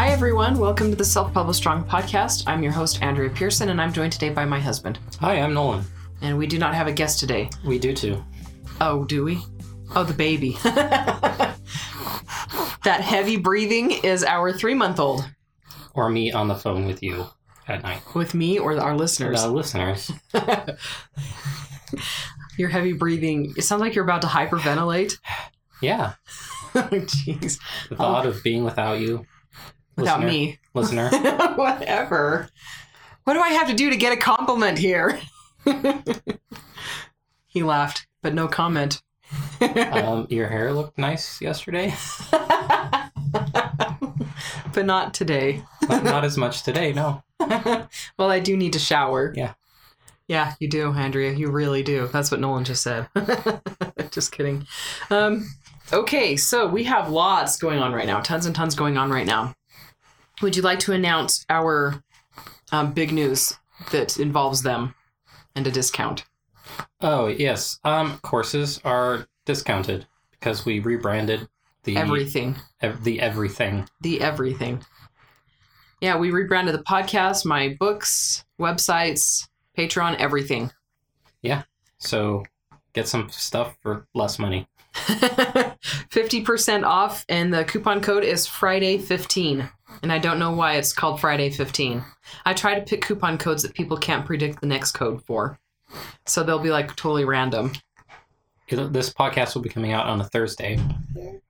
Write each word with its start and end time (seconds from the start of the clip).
Hi, 0.00 0.08
everyone. 0.08 0.58
Welcome 0.58 0.88
to 0.88 0.96
the 0.96 1.04
Self 1.04 1.34
Publish 1.34 1.58
Strong 1.58 1.84
podcast. 1.84 2.44
I'm 2.46 2.62
your 2.62 2.72
host, 2.72 3.02
Andrea 3.02 3.28
Pearson, 3.28 3.68
and 3.68 3.78
I'm 3.78 3.92
joined 3.92 4.14
today 4.14 4.30
by 4.30 4.46
my 4.46 4.58
husband. 4.58 4.98
Hi, 5.20 5.34
I'm 5.34 5.52
Nolan. 5.52 5.84
And 6.22 6.38
we 6.38 6.46
do 6.46 6.58
not 6.58 6.74
have 6.74 6.86
a 6.86 6.92
guest 6.92 7.20
today. 7.20 7.50
We 7.66 7.78
do 7.78 7.92
too. 7.92 8.24
Oh, 8.80 9.04
do 9.04 9.24
we? 9.24 9.42
Oh, 9.94 10.02
the 10.02 10.14
baby. 10.14 10.52
that 10.64 11.58
heavy 12.86 13.36
breathing 13.36 13.90
is 13.90 14.24
our 14.24 14.54
three 14.54 14.72
month 14.72 14.98
old. 14.98 15.28
Or 15.92 16.08
me 16.08 16.32
on 16.32 16.48
the 16.48 16.56
phone 16.56 16.86
with 16.86 17.02
you 17.02 17.26
at 17.68 17.82
night. 17.82 18.00
With 18.14 18.32
me 18.32 18.58
or 18.58 18.80
our 18.80 18.96
listeners? 18.96 19.42
The 19.42 19.50
listeners. 19.50 20.10
Your 22.56 22.70
heavy 22.70 22.94
breathing, 22.94 23.52
it 23.54 23.64
sounds 23.64 23.82
like 23.82 23.94
you're 23.94 24.04
about 24.04 24.22
to 24.22 24.28
hyperventilate. 24.28 25.18
Yeah. 25.82 26.14
Jeez. 26.72 27.58
The 27.90 27.96
thought 27.96 28.24
of 28.24 28.42
being 28.42 28.64
without 28.64 28.98
you. 28.98 29.26
Without 30.00 30.20
listener, 30.20 30.32
me. 30.32 30.58
Listener. 30.74 31.10
Whatever. 31.56 32.48
What 33.24 33.34
do 33.34 33.40
I 33.40 33.50
have 33.50 33.68
to 33.68 33.74
do 33.74 33.90
to 33.90 33.96
get 33.96 34.12
a 34.12 34.16
compliment 34.16 34.78
here? 34.78 35.20
he 37.46 37.62
laughed, 37.62 38.06
but 38.22 38.34
no 38.34 38.48
comment. 38.48 39.02
um, 39.60 40.26
your 40.30 40.48
hair 40.48 40.72
looked 40.72 40.98
nice 40.98 41.40
yesterday. 41.40 41.94
but 44.72 44.84
not 44.84 45.14
today. 45.14 45.62
Not, 45.88 46.04
not 46.04 46.24
as 46.24 46.36
much 46.36 46.62
today, 46.62 46.92
no. 46.92 47.22
well, 48.18 48.30
I 48.30 48.40
do 48.40 48.56
need 48.56 48.72
to 48.72 48.78
shower. 48.78 49.32
Yeah. 49.36 49.54
Yeah, 50.26 50.54
you 50.60 50.68
do, 50.68 50.92
Andrea. 50.92 51.32
You 51.32 51.50
really 51.50 51.82
do. 51.82 52.08
That's 52.12 52.30
what 52.30 52.40
Nolan 52.40 52.64
just 52.64 52.82
said. 52.84 53.08
just 54.12 54.30
kidding. 54.32 54.66
Um, 55.10 55.48
okay, 55.92 56.36
so 56.36 56.68
we 56.68 56.84
have 56.84 57.10
lots 57.10 57.58
going 57.58 57.80
on 57.80 57.92
right 57.92 58.06
now, 58.06 58.20
tons 58.20 58.46
and 58.46 58.54
tons 58.54 58.74
going 58.76 58.96
on 58.96 59.10
right 59.10 59.26
now. 59.26 59.54
Would 60.42 60.56
you 60.56 60.62
like 60.62 60.78
to 60.80 60.92
announce 60.92 61.44
our 61.50 62.02
um, 62.72 62.92
big 62.92 63.12
news 63.12 63.52
that 63.92 64.18
involves 64.18 64.62
them 64.62 64.94
and 65.54 65.66
a 65.66 65.70
discount? 65.70 66.24
Oh, 67.00 67.26
yes. 67.26 67.78
Um, 67.84 68.18
courses 68.22 68.80
are 68.84 69.26
discounted 69.44 70.06
because 70.32 70.64
we 70.64 70.80
rebranded 70.80 71.48
the 71.84 71.96
Everything. 71.96 72.56
ev- 72.80 73.04
the 73.04 73.20
everything. 73.20 73.88
The 74.00 74.20
everything. 74.20 74.82
Yeah, 76.00 76.16
we 76.16 76.30
rebranded 76.30 76.74
the 76.74 76.82
podcast, 76.84 77.44
my 77.44 77.76
books, 77.78 78.44
websites, 78.58 79.48
Patreon, 79.76 80.16
everything. 80.16 80.70
Yeah, 81.42 81.62
so 81.98 82.44
get 82.92 83.08
some 83.08 83.28
stuff 83.30 83.76
for 83.82 84.06
less 84.14 84.38
money. 84.38 84.66
50% 84.94 86.84
off, 86.84 87.24
and 87.28 87.52
the 87.52 87.64
coupon 87.64 88.00
code 88.00 88.24
is 88.24 88.46
Friday15. 88.46 89.70
And 90.02 90.12
I 90.12 90.18
don't 90.18 90.38
know 90.38 90.52
why 90.52 90.74
it's 90.74 90.92
called 90.92 91.20
Friday 91.20 91.50
15. 91.50 92.02
I 92.44 92.54
try 92.54 92.74
to 92.74 92.80
pick 92.84 93.02
coupon 93.02 93.36
codes 93.38 93.62
that 93.62 93.74
people 93.74 93.96
can't 93.96 94.24
predict 94.24 94.60
the 94.60 94.66
next 94.66 94.92
code 94.92 95.22
for. 95.26 95.58
So 96.26 96.42
they'll 96.42 96.58
be 96.58 96.70
like 96.70 96.88
totally 96.96 97.24
random. 97.24 97.72
This 98.68 99.12
podcast 99.12 99.54
will 99.54 99.62
be 99.62 99.68
coming 99.68 99.92
out 99.92 100.06
on 100.06 100.20
a 100.20 100.24
Thursday, 100.24 100.78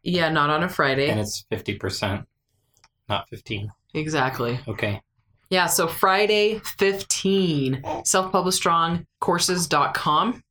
Yeah, 0.02 0.30
not 0.30 0.48
on 0.48 0.62
a 0.62 0.68
Friday. 0.70 1.10
and 1.10 1.20
it's 1.20 1.44
fifty 1.50 1.74
percent, 1.74 2.26
not 3.10 3.28
fifteen. 3.28 3.70
Exactly. 3.92 4.58
Okay. 4.66 5.02
Yeah, 5.50 5.66
so 5.66 5.86
Friday 5.88 6.60
15, 6.60 7.82
self-publishstrongcourses.com. 9.20 10.42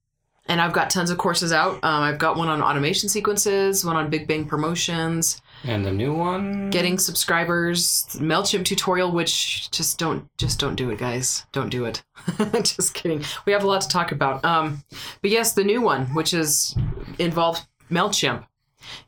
And 0.47 0.59
I've 0.61 0.73
got 0.73 0.89
tons 0.89 1.09
of 1.11 1.17
courses 1.17 1.51
out. 1.53 1.75
Um, 1.83 2.03
I've 2.03 2.17
got 2.17 2.35
one 2.35 2.47
on 2.49 2.61
automation 2.61 3.07
sequences, 3.07 3.85
one 3.85 3.95
on 3.95 4.09
Big 4.09 4.27
Bang 4.27 4.45
promotions, 4.45 5.41
And 5.63 5.85
the 5.85 5.91
new 5.91 6.13
one. 6.13 6.69
getting 6.69 6.97
subscribers, 6.97 8.05
Mailchimp 8.13 8.65
tutorial, 8.65 9.11
which 9.11 9.69
just 9.71 9.99
don't 9.99 10.25
just 10.37 10.59
don't 10.59 10.75
do 10.75 10.89
it, 10.89 10.99
guys. 10.99 11.45
Don't 11.51 11.69
do 11.69 11.85
it. 11.85 12.01
just 12.63 12.93
kidding. 12.93 13.23
We 13.45 13.51
have 13.51 13.63
a 13.63 13.67
lot 13.67 13.81
to 13.81 13.89
talk 13.89 14.11
about. 14.11 14.43
Um, 14.45 14.83
but 15.21 15.31
yes, 15.31 15.53
the 15.53 15.63
new 15.63 15.81
one, 15.81 16.07
which 16.13 16.33
is 16.33 16.75
involved 17.17 17.67
Mailchimp. 17.91 18.45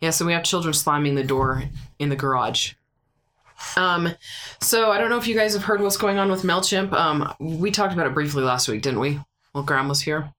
Yeah, 0.02 0.10
so 0.10 0.26
we 0.26 0.34
have 0.34 0.44
children 0.44 0.74
slamming 0.74 1.16
the 1.16 1.24
door 1.24 1.64
in 2.00 2.10
the 2.10 2.16
garage. 2.16 2.74
Um, 3.76 4.10
so 4.60 4.92
I 4.92 4.98
don't 4.98 5.10
know 5.10 5.18
if 5.18 5.28
you 5.28 5.36
guys 5.36 5.54
have 5.54 5.64
heard 5.64 5.82
what's 5.82 5.98
going 5.98 6.18
on 6.18 6.30
with 6.30 6.44
Mailchimp. 6.44 6.92
Um, 6.94 7.34
we 7.40 7.72
talked 7.72 7.94
about 7.94 8.08
it 8.08 8.14
briefly 8.14 8.44
last 8.44 8.68
week, 8.68 8.82
didn't 8.82 9.00
we? 9.00 9.20
Well, 9.54 9.64
Graham 9.64 9.88
was 9.88 10.02
here. 10.02 10.34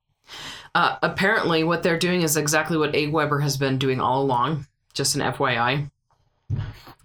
Uh, 0.74 0.96
apparently, 1.02 1.64
what 1.64 1.82
they're 1.82 1.98
doing 1.98 2.22
is 2.22 2.36
exactly 2.36 2.76
what 2.76 2.92
AWeber 2.92 3.42
has 3.42 3.56
been 3.56 3.78
doing 3.78 4.00
all 4.00 4.22
along. 4.22 4.66
Just 4.94 5.14
an 5.14 5.20
FYI. 5.20 5.90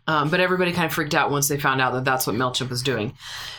Um, 0.09 0.29
but 0.29 0.39
everybody 0.39 0.71
kind 0.71 0.85
of 0.85 0.93
freaked 0.93 1.13
out 1.13 1.31
once 1.31 1.49
they 1.49 1.59
found 1.59 1.81
out 1.81 1.91
that 1.93 2.05
that's 2.05 2.25
what 2.25 2.35
Mailchimp 2.37 2.71
is 2.71 2.81
doing, 2.81 3.13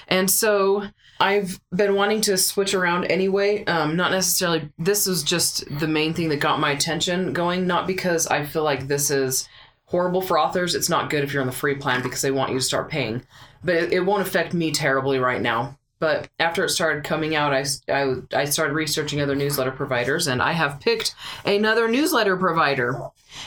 and 0.09 0.31
so 0.31 0.85
I've 1.21 1.61
been 1.75 1.95
wanting 1.95 2.21
to 2.23 2.39
switch 2.39 2.75
around 2.75 3.05
anyway. 3.07 3.65
Um, 3.67 3.97
not 3.97 4.13
necessarily. 4.13 4.71
This 4.79 5.07
was 5.07 5.23
just 5.23 5.65
the 5.79 5.89
main 5.89 6.15
thing 6.15 6.29
that 6.31 6.41
got 6.41 6.61
my 6.61 6.71
attention 6.71 7.33
going. 7.33 7.67
Not 7.67 7.87
because 7.87 8.27
I 8.29 8.45
feel 8.45 8.63
like 8.63 8.89
this 8.89 9.11
is 9.11 9.49
horrible 9.87 10.23
for 10.23 10.39
authors. 10.39 10.75
It's 10.75 10.89
not 10.89 11.11
good 11.11 11.25
if 11.25 11.33
you're 11.33 11.43
on 11.43 11.49
the 11.49 11.53
free 11.53 11.75
plan 11.75 12.03
because 12.03 12.23
they 12.23 12.31
want 12.31 12.53
you 12.53 12.59
to 12.59 12.65
start 12.65 12.91
paying. 12.91 13.23
But 13.65 13.75
it, 13.75 13.93
it 13.93 14.01
won't 14.01 14.23
affect 14.23 14.55
me 14.55 14.71
terribly 14.71 15.19
right 15.19 15.43
now. 15.43 15.77
But 16.01 16.29
after 16.39 16.65
it 16.65 16.71
started 16.71 17.05
coming 17.05 17.35
out, 17.35 17.53
I, 17.53 17.65
I, 17.93 18.15
I 18.33 18.45
started 18.45 18.75
researching 18.75 19.21
other 19.21 19.35
newsletter 19.35 19.73
providers, 19.73 20.27
and 20.27 20.41
I 20.41 20.53
have 20.53 20.81
picked 20.81 21.15
another 21.45 21.89
newsletter 21.89 22.37
provider. 22.37 23.01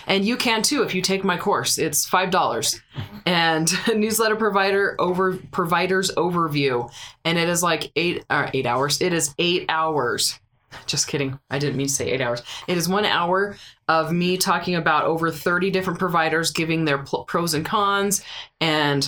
And 0.08 0.26
you 0.26 0.38
can 0.38 0.62
too 0.62 0.84
if 0.84 0.94
you 0.94 1.02
take 1.02 1.24
my 1.24 1.38
course. 1.38 1.78
It's 1.78 2.06
five 2.06 2.30
dollars, 2.30 2.82
and 3.26 3.72
newsletter 3.96 4.36
provider 4.36 4.96
over 5.00 5.38
providers 5.52 6.12
overview, 6.16 6.92
and 7.24 7.38
it 7.38 7.50
is 7.50 7.64
like 7.64 7.92
eight 7.96 8.26
or 8.30 8.50
eight 8.54 8.66
hours. 8.66 9.02
It 9.02 9.14
is 9.14 9.34
eight 9.38 9.66
hours. 9.70 10.40
Just 10.86 11.08
kidding. 11.08 11.38
I 11.50 11.60
didn't 11.60 11.76
mean 11.76 11.88
to 11.88 11.94
say 11.94 12.12
eight 12.12 12.22
hours. 12.22 12.44
It 12.68 12.78
is 12.78 12.88
one 12.88 13.06
hour 13.06 13.58
of 13.88 14.12
me 14.12 14.38
talking 14.38 14.76
about 14.76 15.04
over 15.04 15.30
30 15.30 15.70
different 15.70 16.00
providers, 16.00 16.52
giving 16.52 16.86
their 16.86 17.00
pros 17.00 17.54
and 17.54 17.66
cons, 17.66 18.24
and 18.62 19.06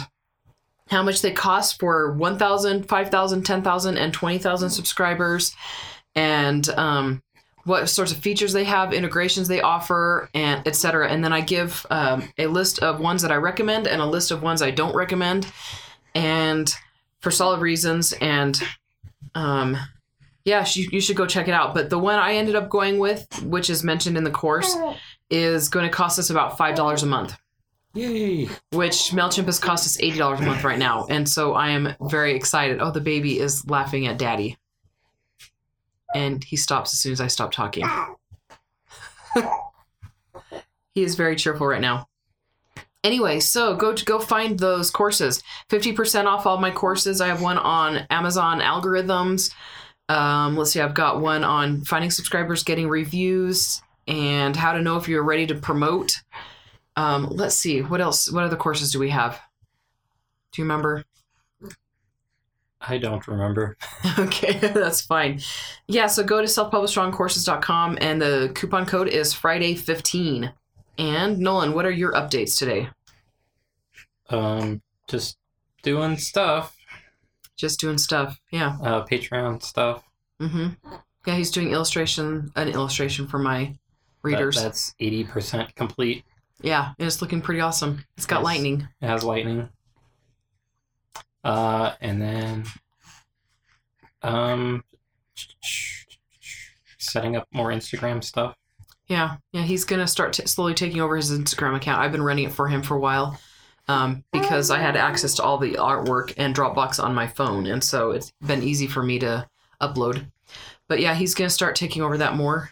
how 0.90 1.04
much 1.04 1.22
they 1.22 1.32
cost 1.32 1.80
for 1.80 2.14
1,000, 2.14 2.88
5,000, 2.88 3.44
10,000, 3.44 3.98
and 3.98 4.14
20,000 4.14 4.70
subscribers, 4.70 5.56
and 6.16 6.70
um, 6.70 7.22
what 7.64 7.88
sorts 7.88 8.12
of 8.12 8.18
features 8.18 8.54
they 8.54 8.66
have, 8.66 8.94
integrations 8.94 9.48
they 9.48 9.62
offer, 9.62 10.30
and 10.34 10.66
etc. 10.68 11.10
And 11.10 11.24
then 11.24 11.32
I 11.32 11.42
give 11.42 11.86
um, 11.90 12.30
a 12.38 12.48
list 12.48 12.80
of 12.80 13.00
ones 13.00 13.22
that 13.22 13.32
I 13.32 13.36
recommend 13.36 13.88
and 13.88 14.02
a 14.02 14.06
list 14.06 14.32
of 14.32 14.44
ones 14.44 14.62
I 14.62 14.72
don't 14.72 14.96
recommend, 14.96 15.52
and 16.14 16.74
for 17.22 17.32
solid 17.32 17.62
reasons. 17.62 18.14
And 18.14 18.62
um, 19.34 19.78
yeah, 20.44 20.66
you, 20.74 20.90
you 20.92 21.00
should 21.00 21.16
go 21.16 21.26
check 21.26 21.48
it 21.48 21.54
out. 21.54 21.74
But 21.74 21.90
the 21.90 22.00
one 22.00 22.20
I 22.20 22.36
ended 22.36 22.56
up 22.56 22.70
going 22.70 23.00
with, 23.00 23.26
which 23.44 23.70
is 23.70 23.84
mentioned 23.84 24.18
in 24.18 24.26
the 24.26 24.32
course, 24.32 24.76
is 25.30 25.70
going 25.70 25.86
to 25.86 25.92
cost 25.92 26.20
us 26.20 26.30
about 26.30 26.58
five 26.58 26.76
dollars 26.76 27.04
a 27.04 27.08
month 27.08 27.38
Yay! 27.94 28.46
which 28.72 29.12
MailChimp 29.12 29.46
has 29.46 29.60
cost 29.60 29.86
us 29.86 29.98
$80 29.98 30.40
a 30.40 30.42
month 30.42 30.64
right 30.64 30.80
now. 30.80 31.06
And 31.10 31.30
so 31.30 31.54
I 31.54 31.70
am 31.70 31.96
very 32.02 32.36
excited. 32.36 32.80
Oh, 32.82 32.92
the 32.92 33.02
baby 33.02 33.40
is 33.40 33.68
laughing 33.70 34.08
at 34.08 34.18
daddy. 34.18 34.58
And 36.16 36.44
he 36.44 36.58
stops 36.58 36.94
as 36.94 37.00
soon 37.00 37.12
as 37.12 37.22
I 37.22 37.28
stop 37.28 37.52
talking. 37.52 37.88
he 40.96 41.04
is 41.04 41.16
very 41.16 41.36
cheerful 41.36 41.68
right 41.68 41.82
now. 41.82 42.08
Anyway, 43.04 43.40
so 43.40 43.76
go 43.76 43.94
to 43.94 44.06
go 44.06 44.20
find 44.20 44.58
those 44.58 44.90
courses. 44.90 45.44
50% 45.70 46.26
off 46.26 46.46
all 46.46 46.58
my 46.58 46.72
courses. 46.72 47.20
I 47.20 47.28
have 47.28 47.42
one 47.42 47.58
on 47.58 48.08
Amazon 48.10 48.60
algorithms. 48.62 49.52
Um, 50.10 50.56
let's 50.56 50.72
see, 50.72 50.82
I've 50.82 50.94
got 50.94 51.22
one 51.22 51.44
on 51.44 51.84
finding 51.84 52.12
subscribers, 52.12 52.64
getting 52.64 52.88
reviews, 52.88 53.82
and 54.08 54.56
how 54.56 54.74
to 54.74 54.82
know 54.82 54.98
if 54.98 55.08
you're 55.08 55.24
ready 55.24 55.46
to 55.48 55.56
promote. 55.56 56.22
Um, 56.96 57.28
let's 57.30 57.56
see, 57.56 57.82
what 57.82 58.02
else? 58.02 58.32
What 58.32 58.44
other 58.44 58.56
courses 58.56 58.92
do 58.92 59.00
we 59.00 59.10
have? 59.10 59.40
Do 60.52 60.62
you 60.62 60.66
remember? 60.66 61.04
I 62.86 62.98
don't 62.98 63.26
remember. 63.28 63.78
okay, 64.20 64.54
that's 64.74 65.02
fine. 65.02 65.40
Yeah, 65.88 66.08
so 66.08 66.24
go 66.24 66.42
to 66.42 66.48
selfpublishstrongcourses.com 66.48 67.98
and 68.02 68.22
the 68.22 68.52
coupon 68.56 68.86
code 68.86 69.08
is 69.08 69.34
Friday15. 69.34 70.52
And 70.98 71.40
Nolan, 71.40 71.74
what 71.74 71.86
are 71.86 71.92
your 71.92 72.12
updates 72.14 72.58
today? 72.58 72.90
Um, 74.30 74.82
just 75.08 75.38
doing 75.82 76.18
stuff. 76.18 76.76
Just 77.56 77.80
doing 77.80 77.98
stuff. 77.98 78.40
Yeah. 78.52 78.78
Uh, 78.82 79.06
Patreon 79.06 79.64
stuff. 79.64 80.04
Mm-hmm. 80.42 80.70
Yeah, 81.26 81.36
he's 81.36 81.52
doing 81.52 81.72
illustration, 81.72 82.52
an 82.56 82.68
illustration 82.70 83.28
for 83.28 83.40
my 83.40 83.64
That- 83.66 83.78
readers. 84.24 84.62
that's 84.62 84.94
eighty 85.00 85.24
percent 85.24 85.74
complete. 85.76 86.26
Yeah, 86.62 86.94
and 86.98 87.08
it's 87.08 87.22
looking 87.22 87.42
pretty 87.42 87.60
awesome. 87.62 88.06
It's 88.18 88.26
got 88.26 88.38
Yes. 88.38 88.44
lightning. 88.46 88.88
It 89.02 89.08
has 89.08 89.24
lightning. 89.24 89.70
Uh, 91.44 91.94
and 92.00 92.22
then, 92.22 92.66
um, 94.22 94.84
setting 96.98 97.36
up 97.36 97.48
more 97.52 97.70
Instagram 97.70 98.24
stuff. 98.24 98.56
Yeah, 99.08 99.36
yeah, 99.52 99.64
he's 99.64 99.84
gonna 99.84 100.08
start 100.08 100.32
t- 100.34 100.46
slowly 100.46 100.74
taking 100.74 101.02
over 101.02 101.18
his 101.18 101.32
Instagram 101.32 101.76
account. 101.76 102.00
I've 102.00 102.14
been 102.14 102.24
running 102.24 102.46
it 102.46 102.54
for 102.54 102.70
him 102.70 102.82
for 102.82 102.96
a 102.96 103.00
while, 103.00 103.38
um, 103.90 104.24
because 104.32 104.72
I 104.72 104.80
had 104.80 104.96
access 104.96 105.36
to 105.36 105.44
all 105.44 105.58
the 105.58 105.74
artwork 105.74 106.34
and 106.38 106.56
Dropbox 106.56 107.04
on 107.04 107.14
my 107.14 107.28
phone, 107.28 107.66
and 107.66 107.84
so 107.84 108.12
it's 108.12 108.32
been 108.46 108.64
easy 108.64 108.88
for 108.88 109.04
me 109.04 109.20
to 109.20 109.50
upload. 109.82 110.32
But 110.88 111.02
yeah, 111.02 111.14
he's 111.16 111.36
gonna 111.36 111.50
start 111.50 111.76
taking 111.76 112.02
over 112.02 112.18
that 112.18 112.36
more, 112.38 112.70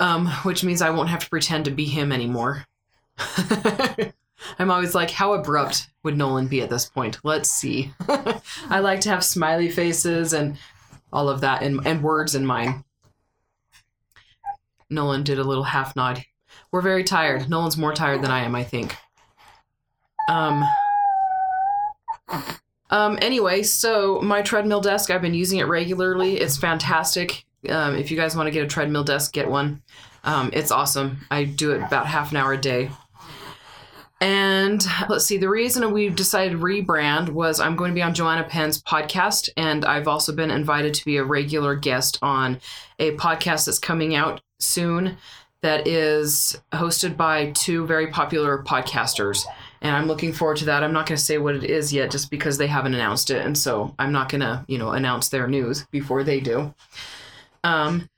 um, 0.00 0.26
which 0.42 0.64
means 0.64 0.82
I 0.82 0.90
won't 0.90 1.10
have 1.10 1.20
to 1.20 1.30
pretend 1.30 1.66
to 1.66 1.70
be 1.70 1.84
him 1.84 2.10
anymore. 2.10 2.66
I'm 4.58 4.70
always 4.70 4.94
like, 4.94 5.10
how 5.10 5.34
abrupt 5.34 5.88
would 6.02 6.16
Nolan 6.16 6.48
be 6.48 6.62
at 6.62 6.70
this 6.70 6.86
point? 6.86 7.18
Let's 7.22 7.50
see. 7.50 7.92
I 8.68 8.80
like 8.80 9.00
to 9.02 9.10
have 9.10 9.22
smiley 9.22 9.68
faces 9.68 10.32
and 10.32 10.56
all 11.12 11.28
of 11.28 11.42
that 11.42 11.62
and, 11.62 11.86
and 11.86 12.02
words 12.02 12.34
in 12.34 12.46
mine. 12.46 12.84
Nolan 14.88 15.22
did 15.22 15.38
a 15.38 15.44
little 15.44 15.64
half 15.64 15.94
nod. 15.94 16.24
We're 16.72 16.80
very 16.80 17.04
tired. 17.04 17.48
Nolan's 17.50 17.76
more 17.76 17.92
tired 17.92 18.22
than 18.22 18.30
I 18.30 18.40
am, 18.40 18.54
I 18.54 18.64
think. 18.64 18.96
Um. 20.28 20.64
Um. 22.90 23.18
Anyway, 23.20 23.62
so 23.62 24.20
my 24.20 24.42
treadmill 24.42 24.80
desk, 24.80 25.10
I've 25.10 25.22
been 25.22 25.34
using 25.34 25.58
it 25.58 25.64
regularly. 25.64 26.38
It's 26.38 26.56
fantastic. 26.56 27.44
Um, 27.68 27.96
if 27.96 28.10
you 28.10 28.16
guys 28.16 28.36
want 28.36 28.46
to 28.46 28.52
get 28.52 28.64
a 28.64 28.68
treadmill 28.68 29.04
desk, 29.04 29.32
get 29.32 29.50
one. 29.50 29.82
Um, 30.24 30.50
it's 30.52 30.70
awesome. 30.70 31.26
I 31.30 31.44
do 31.44 31.72
it 31.72 31.82
about 31.82 32.06
half 32.06 32.30
an 32.30 32.36
hour 32.36 32.52
a 32.52 32.60
day. 32.60 32.90
And 34.22 34.84
let's 35.08 35.24
see, 35.24 35.38
the 35.38 35.48
reason 35.48 35.92
we 35.92 36.10
decided 36.10 36.52
to 36.52 36.58
rebrand 36.58 37.30
was 37.30 37.58
I'm 37.58 37.76
going 37.76 37.90
to 37.90 37.94
be 37.94 38.02
on 38.02 38.12
Joanna 38.14 38.44
Penn's 38.44 38.82
podcast, 38.82 39.48
and 39.56 39.84
I've 39.84 40.08
also 40.08 40.34
been 40.34 40.50
invited 40.50 40.92
to 40.94 41.04
be 41.06 41.16
a 41.16 41.24
regular 41.24 41.74
guest 41.74 42.18
on 42.20 42.60
a 42.98 43.16
podcast 43.16 43.64
that's 43.64 43.78
coming 43.78 44.14
out 44.14 44.42
soon 44.58 45.16
that 45.62 45.86
is 45.86 46.60
hosted 46.72 47.16
by 47.16 47.50
two 47.52 47.86
very 47.86 48.08
popular 48.08 48.62
podcasters. 48.62 49.44
And 49.82 49.96
I'm 49.96 50.06
looking 50.06 50.32
forward 50.32 50.58
to 50.58 50.66
that. 50.66 50.82
I'm 50.82 50.92
not 50.92 51.06
going 51.06 51.16
to 51.16 51.22
say 51.22 51.38
what 51.38 51.54
it 51.54 51.64
is 51.64 51.92
yet 51.92 52.10
just 52.10 52.30
because 52.30 52.58
they 52.58 52.66
haven't 52.66 52.94
announced 52.94 53.30
it. 53.30 53.44
And 53.44 53.56
so 53.56 53.94
I'm 53.98 54.12
not 54.12 54.28
going 54.28 54.42
to, 54.42 54.64
you 54.68 54.76
know, 54.76 54.90
announce 54.90 55.28
their 55.28 55.46
news 55.46 55.86
before 55.90 56.24
they 56.24 56.40
do. 56.40 56.74
Um, 57.64 58.08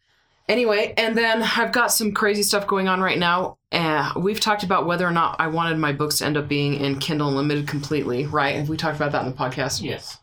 anyway, 0.49 0.95
and 0.97 1.17
then 1.17 1.43
I've 1.43 1.73
got 1.73 1.93
some 1.93 2.13
crazy 2.13 2.43
stuff 2.43 2.67
going 2.67 2.89
on 2.89 3.01
right 3.01 3.19
now. 3.19 3.59
Uh, 3.71 4.13
we've 4.17 4.41
talked 4.41 4.63
about 4.63 4.87
whether 4.87 5.07
or 5.07 5.11
not 5.11 5.37
I 5.39 5.47
wanted 5.47 5.79
my 5.79 5.93
books 5.93 6.19
to 6.19 6.27
end 6.27 6.37
up 6.37 6.49
being 6.49 6.75
in 6.75 6.99
Kindle 6.99 7.29
Unlimited 7.29 7.67
completely, 7.67 8.27
right? 8.27 8.57
Have 8.57 8.69
we 8.69 8.77
talked 8.77 8.97
about 8.97 9.13
that 9.13 9.25
in 9.25 9.31
the 9.31 9.37
podcast? 9.37 9.83
Yes. 9.83 10.19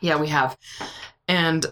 Yeah, 0.00 0.18
we 0.18 0.28
have. 0.28 0.56
And 1.28 1.66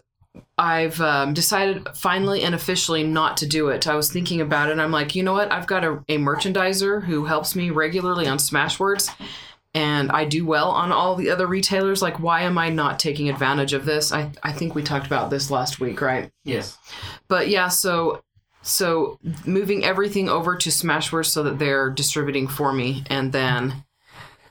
I've 0.58 1.00
um, 1.00 1.34
decided 1.34 1.88
finally 1.94 2.42
and 2.42 2.54
officially 2.54 3.04
not 3.04 3.36
to 3.38 3.46
do 3.46 3.68
it. 3.68 3.86
I 3.86 3.94
was 3.94 4.12
thinking 4.12 4.40
about 4.40 4.68
it 4.68 4.72
and 4.72 4.82
I'm 4.82 4.92
like, 4.92 5.14
you 5.14 5.22
know 5.22 5.32
what? 5.32 5.52
I've 5.52 5.66
got 5.66 5.84
a, 5.84 6.02
a 6.08 6.18
merchandiser 6.18 7.04
who 7.04 7.24
helps 7.24 7.54
me 7.54 7.70
regularly 7.70 8.26
on 8.26 8.38
Smashwords 8.38 9.10
and 9.74 10.12
I 10.12 10.24
do 10.24 10.46
well 10.46 10.70
on 10.70 10.92
all 10.92 11.16
the 11.16 11.30
other 11.30 11.46
retailers. 11.46 12.00
Like, 12.00 12.20
why 12.20 12.42
am 12.42 12.56
I 12.56 12.70
not 12.70 13.00
taking 13.00 13.28
advantage 13.28 13.72
of 13.72 13.84
this? 13.84 14.12
I, 14.12 14.30
I 14.42 14.52
think 14.52 14.74
we 14.74 14.82
talked 14.82 15.06
about 15.06 15.30
this 15.30 15.50
last 15.50 15.80
week, 15.80 16.00
right? 16.00 16.30
Yes. 16.44 16.78
But 17.28 17.48
yeah, 17.48 17.68
so 17.68 18.22
so 18.62 19.18
moving 19.44 19.84
everything 19.84 20.28
over 20.28 20.56
to 20.56 20.70
Smashwords 20.70 21.26
so 21.26 21.42
that 21.42 21.58
they're 21.58 21.90
distributing 21.90 22.48
for 22.48 22.72
me 22.72 23.04
and 23.10 23.32
then 23.32 23.84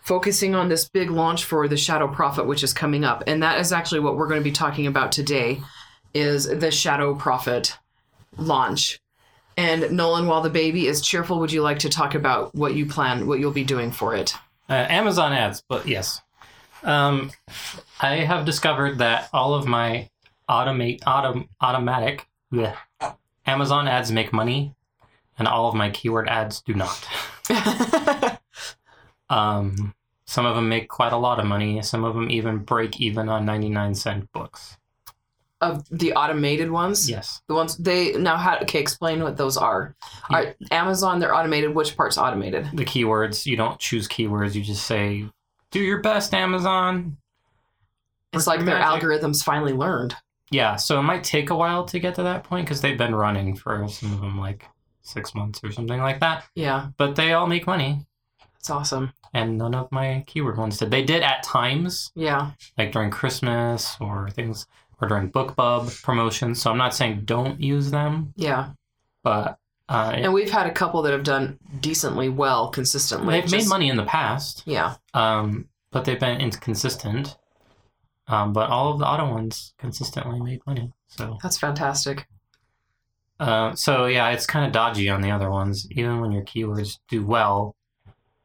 focusing 0.02 0.54
on 0.54 0.70
this 0.70 0.88
big 0.90 1.10
launch 1.10 1.46
for 1.46 1.68
the 1.68 1.78
Shadow 1.78 2.08
Prophet 2.08 2.46
which 2.46 2.62
is 2.62 2.74
coming 2.74 3.04
up. 3.04 3.24
And 3.26 3.42
that 3.42 3.60
is 3.60 3.72
actually 3.72 4.02
what 4.02 4.18
we're 4.18 4.28
going 4.28 4.42
to 4.42 4.44
be 4.44 4.52
talking 4.52 4.86
about 4.86 5.12
today 5.12 5.62
is 6.14 6.48
the 6.48 6.70
Shadow 6.70 7.16
Prophet 7.16 7.78
launch. 8.38 9.00
And 9.56 9.92
Nolan, 9.92 10.28
while 10.28 10.42
the 10.42 10.50
baby 10.50 10.88
is 10.88 11.02
cheerful, 11.02 11.40
would 11.40 11.52
you 11.52 11.62
like 11.62 11.80
to 11.80 11.90
talk 11.90 12.14
about 12.14 12.54
what 12.54 12.76
you 12.76 12.86
plan, 12.86 13.26
what 13.26 13.40
you'll 13.40 13.52
be 13.52 13.64
doing 13.64 13.92
for 13.92 14.16
it? 14.16 14.36
Uh, 14.70 14.74
Amazon 14.90 15.34
ads, 15.34 15.64
but 15.68 15.88
yes. 15.88 16.22
Um, 16.84 17.32
I 18.02 18.18
have 18.18 18.46
discovered 18.46 18.98
that 18.98 19.30
all 19.34 19.54
of 19.54 19.66
my 19.66 20.10
automate 20.50 21.02
autom- 21.02 21.48
automatic 21.62 22.28
bleh, 22.52 22.76
Amazon 23.46 23.88
ads 23.88 24.12
make 24.12 24.34
money, 24.34 24.76
and 25.38 25.48
all 25.48 25.70
of 25.70 25.76
my 25.76 25.90
keyword 25.90 26.28
ads 26.28 26.62
do 26.62 26.74
not. 26.74 27.08
Um, 29.30 29.96
some 30.28 30.46
of 30.46 30.56
them 30.56 30.70
make 30.70 30.90
quite 30.90 31.14
a 31.14 31.18
lot 31.18 31.40
of 31.40 31.46
money. 31.46 31.82
Some 31.82 32.04
of 32.04 32.14
them 32.14 32.30
even 32.30 32.60
break 32.60 33.00
even 33.02 33.30
on 33.30 33.46
99 33.46 33.96
cent 33.96 34.32
books. 34.32 34.78
Of 35.72 35.84
the 35.90 36.14
automated 36.14 36.70
ones? 36.72 37.10
Yes. 37.10 37.42
The 37.48 37.54
ones 37.56 37.78
they 37.78 38.14
now 38.14 38.38
how 38.38 38.58
okay, 38.60 38.80
explain 38.80 39.24
what 39.24 39.38
those 39.38 39.58
are. 39.58 39.96
Are 40.30 40.54
Amazon 40.72 41.20
they're 41.20 41.34
automated, 41.36 41.74
which 41.74 41.96
part's 41.98 42.18
automated? 42.18 42.70
The 42.74 42.86
keywords, 42.86 43.46
you 43.46 43.56
don't 43.58 43.80
choose 43.80 44.08
keywords, 44.08 44.54
you 44.56 44.62
just 44.64 44.86
say, 44.86 45.26
do 45.72 45.80
your 45.80 46.02
best, 46.02 46.34
Amazon. 46.34 47.18
It's 48.34 48.48
like 48.48 48.66
their 48.66 48.80
magic. 48.80 49.04
algorithms 49.04 49.44
finally 49.44 49.74
learned. 49.74 50.16
Yeah, 50.52 50.76
so 50.76 51.00
it 51.00 51.04
might 51.04 51.24
take 51.24 51.50
a 51.50 51.56
while 51.56 51.86
to 51.86 52.00
get 52.00 52.16
to 52.16 52.24
that 52.24 52.44
point 52.44 52.66
because 52.68 52.82
they've 52.82 52.98
been 52.98 53.16
running 53.16 53.56
for 53.56 53.88
some 53.90 54.14
of 54.14 54.22
them 54.22 54.38
like 54.40 54.68
six 55.02 55.34
months 55.36 55.62
or 55.64 55.72
something 55.72 56.00
like 56.00 56.20
that. 56.20 56.46
Yeah, 56.56 56.90
But 56.98 57.16
they 57.16 57.34
all 57.34 57.48
make 57.48 57.66
money, 57.68 58.06
it's 58.60 58.70
awesome. 58.70 59.14
and 59.34 59.58
none 59.58 59.74
of 59.76 59.92
my 59.92 60.24
keyword 60.28 60.58
ones 60.58 60.78
did. 60.78 60.92
They 60.92 61.04
did 61.04 61.24
at 61.24 61.44
times, 61.44 62.12
Yeah. 62.16 62.52
like 62.78 62.92
during 62.92 63.10
Christmas 63.12 63.98
or 64.00 64.30
things, 64.30 64.66
or 65.04 65.08
during 65.08 65.30
BookBub 65.32 66.02
promotions. 66.04 66.62
So 66.62 66.72
I'm 66.72 66.78
not 66.78 66.94
saying 66.96 67.22
don't 67.26 67.60
use 67.62 67.92
them, 67.92 68.34
Yeah. 68.36 68.70
but 69.24 69.58
uh, 69.90 70.14
And 70.16 70.34
we've 70.34 70.50
had 70.52 70.66
a 70.66 70.72
couple 70.72 71.02
that 71.04 71.12
have 71.12 71.24
done 71.24 71.60
decently 71.82 72.30
well 72.30 72.70
consistently. 72.70 73.40
they've 73.42 73.52
made 73.52 73.68
money 73.68 73.90
in 73.90 73.98
the 73.98 74.06
past, 74.06 74.64
Yeah. 74.66 74.96
um, 75.14 75.68
but 75.92 76.06
they've 76.06 76.20
been 76.20 76.40
inconsistent. 76.40 77.38
Um, 78.28 78.54
but 78.54 78.70
all 78.70 78.94
of 78.94 79.00
the 79.00 79.06
auto 79.06 79.30
ones 79.30 79.74
consistently 79.78 80.40
made 80.40 80.62
money. 80.66 80.94
So, 81.08 81.38
That's 81.44 81.58
fantastic. 81.60 82.26
uh, 83.40 83.76
so 83.76 84.06
yeah, 84.06 84.30
it's 84.30 84.46
kind 84.46 84.66
of 84.66 84.72
dodgy 84.72 85.10
on 85.10 85.22
the 85.22 85.32
other 85.32 85.50
ones. 85.50 85.86
Even 85.92 86.22
when 86.22 86.32
your 86.32 86.44
keywords 86.44 87.00
do 87.10 87.26
well, 87.26 87.76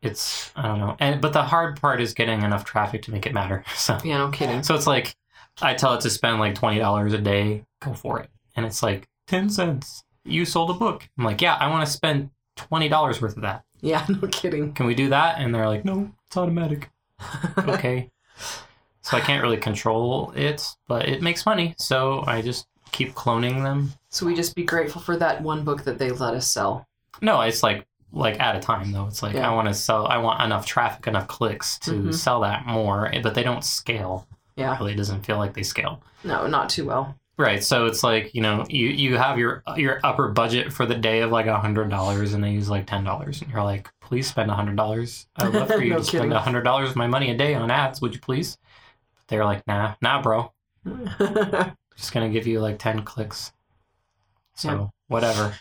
it's 0.03 0.51
I 0.57 0.63
don't 0.63 0.81
know. 0.81 0.97
And 0.99 1.21
but 1.21 1.33
the 1.33 1.43
hard 1.45 1.81
part 1.81 2.01
is 2.01 2.13
getting 2.15 2.43
enough 2.43 2.65
traffic 2.65 3.03
to 3.03 3.13
make 3.13 3.27
it 3.27 3.33
matter. 3.33 3.65
So, 3.77 3.99
Yeah, 4.05 4.19
no 4.19 4.31
kidding. 4.31 4.65
so 4.65 4.75
it's 4.75 4.87
like 4.89 5.15
I 5.61 5.75
tell 5.75 5.95
it 5.95 6.01
to 6.03 6.11
spend 6.11 6.39
like 6.39 6.55
twenty 6.55 6.79
dollars 6.79 7.13
a 7.13 7.19
day. 7.19 7.65
Go 7.81 7.93
for 7.95 8.21
it. 8.21 8.31
And 8.57 8.65
it's 8.67 8.83
like 8.83 9.09
ten 9.27 9.49
cents. 9.51 10.05
You 10.25 10.45
sold 10.45 10.71
a 10.71 10.75
book. 10.75 11.09
I'm 11.19 11.25
like, 11.25 11.41
yeah, 11.41 11.55
I 11.55 11.69
want 11.69 11.87
to 11.87 11.93
spend 11.93 12.31
twenty 12.57 12.88
dollars 12.88 13.21
worth 13.21 13.37
of 13.37 13.43
that. 13.43 13.65
Yeah, 13.81 14.05
no 14.09 14.27
kidding. 14.29 14.73
Can 14.73 14.87
we 14.87 14.95
do 14.95 15.09
that? 15.11 15.38
And 15.41 15.55
they're 15.55 15.69
like, 15.69 15.85
no, 15.85 16.11
it's 16.27 16.37
automatic. 16.37 16.91
okay. 17.59 18.11
so 19.03 19.17
I 19.17 19.21
can't 19.21 19.43
really 19.43 19.57
control 19.57 20.33
it, 20.37 20.65
but 20.87 21.09
it 21.09 21.23
makes 21.23 21.47
money. 21.47 21.75
So 21.79 22.23
I 22.27 22.43
just 22.43 22.67
keep 22.93 23.15
cloning 23.15 23.62
them. 23.62 23.93
so 24.09 24.25
we 24.27 24.35
just 24.35 24.55
be 24.55 24.65
grateful 24.65 25.00
for 25.00 25.17
that 25.17 25.43
one 25.43 25.62
book 25.65 25.85
that 25.85 25.99
they 25.99 26.11
let 26.11 26.35
us 26.35 26.47
sell. 26.50 26.87
No, 27.21 27.41
it's 27.43 27.62
like 27.62 27.87
like 28.12 28.41
at 28.41 28.57
a 28.57 28.61
time 28.61 28.93
though. 28.93 29.07
It's 29.07 29.23
like 29.23 29.35
Yeah. 29.35 29.50
I 29.50 29.55
want 29.55 29.69
to 29.69 29.75
sell. 29.75 30.07
I 30.07 30.19
want 30.19 30.43
enough 30.43 30.65
traffic, 30.67 31.07
enough 31.07 31.29
clicks 31.29 31.79
to 31.81 31.91
Mhm. 31.93 32.15
sell 32.15 32.41
that 32.41 32.67
more, 32.67 33.11
but 33.23 33.35
they 33.35 33.43
don't 33.43 33.62
scale. 33.65 34.27
Yeah. 34.59 34.75
It 34.75 34.79
really 34.81 34.95
doesn't 34.95 35.25
feel 35.25 35.38
like 35.38 35.55
they 35.55 35.62
scale. 35.62 36.03
No, 36.25 36.47
not 36.47 36.69
too 36.69 36.85
well. 36.85 37.15
Right. 37.37 37.62
So 37.62 37.87
it's 37.87 38.03
like 38.03 38.35
you 38.35 38.43
know 38.43 38.65
you 38.69 38.88
you 38.88 39.17
have 39.17 39.38
your 39.38 39.62
your 39.77 40.00
upper 40.03 40.29
budget 40.29 40.73
for 40.73 40.85
the 40.87 40.97
day 40.97 41.21
of 41.21 41.31
like 41.31 41.47
a 41.47 41.57
hundred 41.59 41.88
dollars, 41.91 42.35
and 42.35 42.43
they 42.43 42.50
use 42.50 42.69
like 42.69 42.87
ten 42.87 43.05
dollars, 43.05 43.41
and 43.41 43.50
you're 43.50 43.62
like, 43.62 43.88
please 44.00 44.27
spend 44.27 44.50
a 44.50 44.55
hundred 44.55 44.77
dollars. 44.77 45.29
I'd 45.37 45.55
love 45.55 45.69
for 45.69 45.81
you 45.83 45.91
No 45.91 45.99
to 45.99 46.05
spend 46.05 46.23
kidding. 46.23 46.33
a 46.33 46.41
hundred 46.41 46.62
dollars 46.62 46.91
of 46.91 46.97
my 46.97 47.07
money 47.07 47.31
a 47.31 47.37
day 47.37 47.55
on 47.55 47.71
ads. 47.71 48.00
Would 48.00 48.15
you 48.15 48.21
please? 48.21 48.59
They're 49.29 49.45
like, 49.45 49.65
nah, 49.69 49.95
nah, 50.03 50.21
bro. 50.21 50.53
just 51.97 52.12
gonna 52.12 52.29
give 52.31 52.47
you 52.47 52.61
like 52.61 52.79
10 52.79 53.03
clicks 53.03 53.53
so 54.55 54.69
Yeah. 54.71 54.87
whatever 55.09 55.55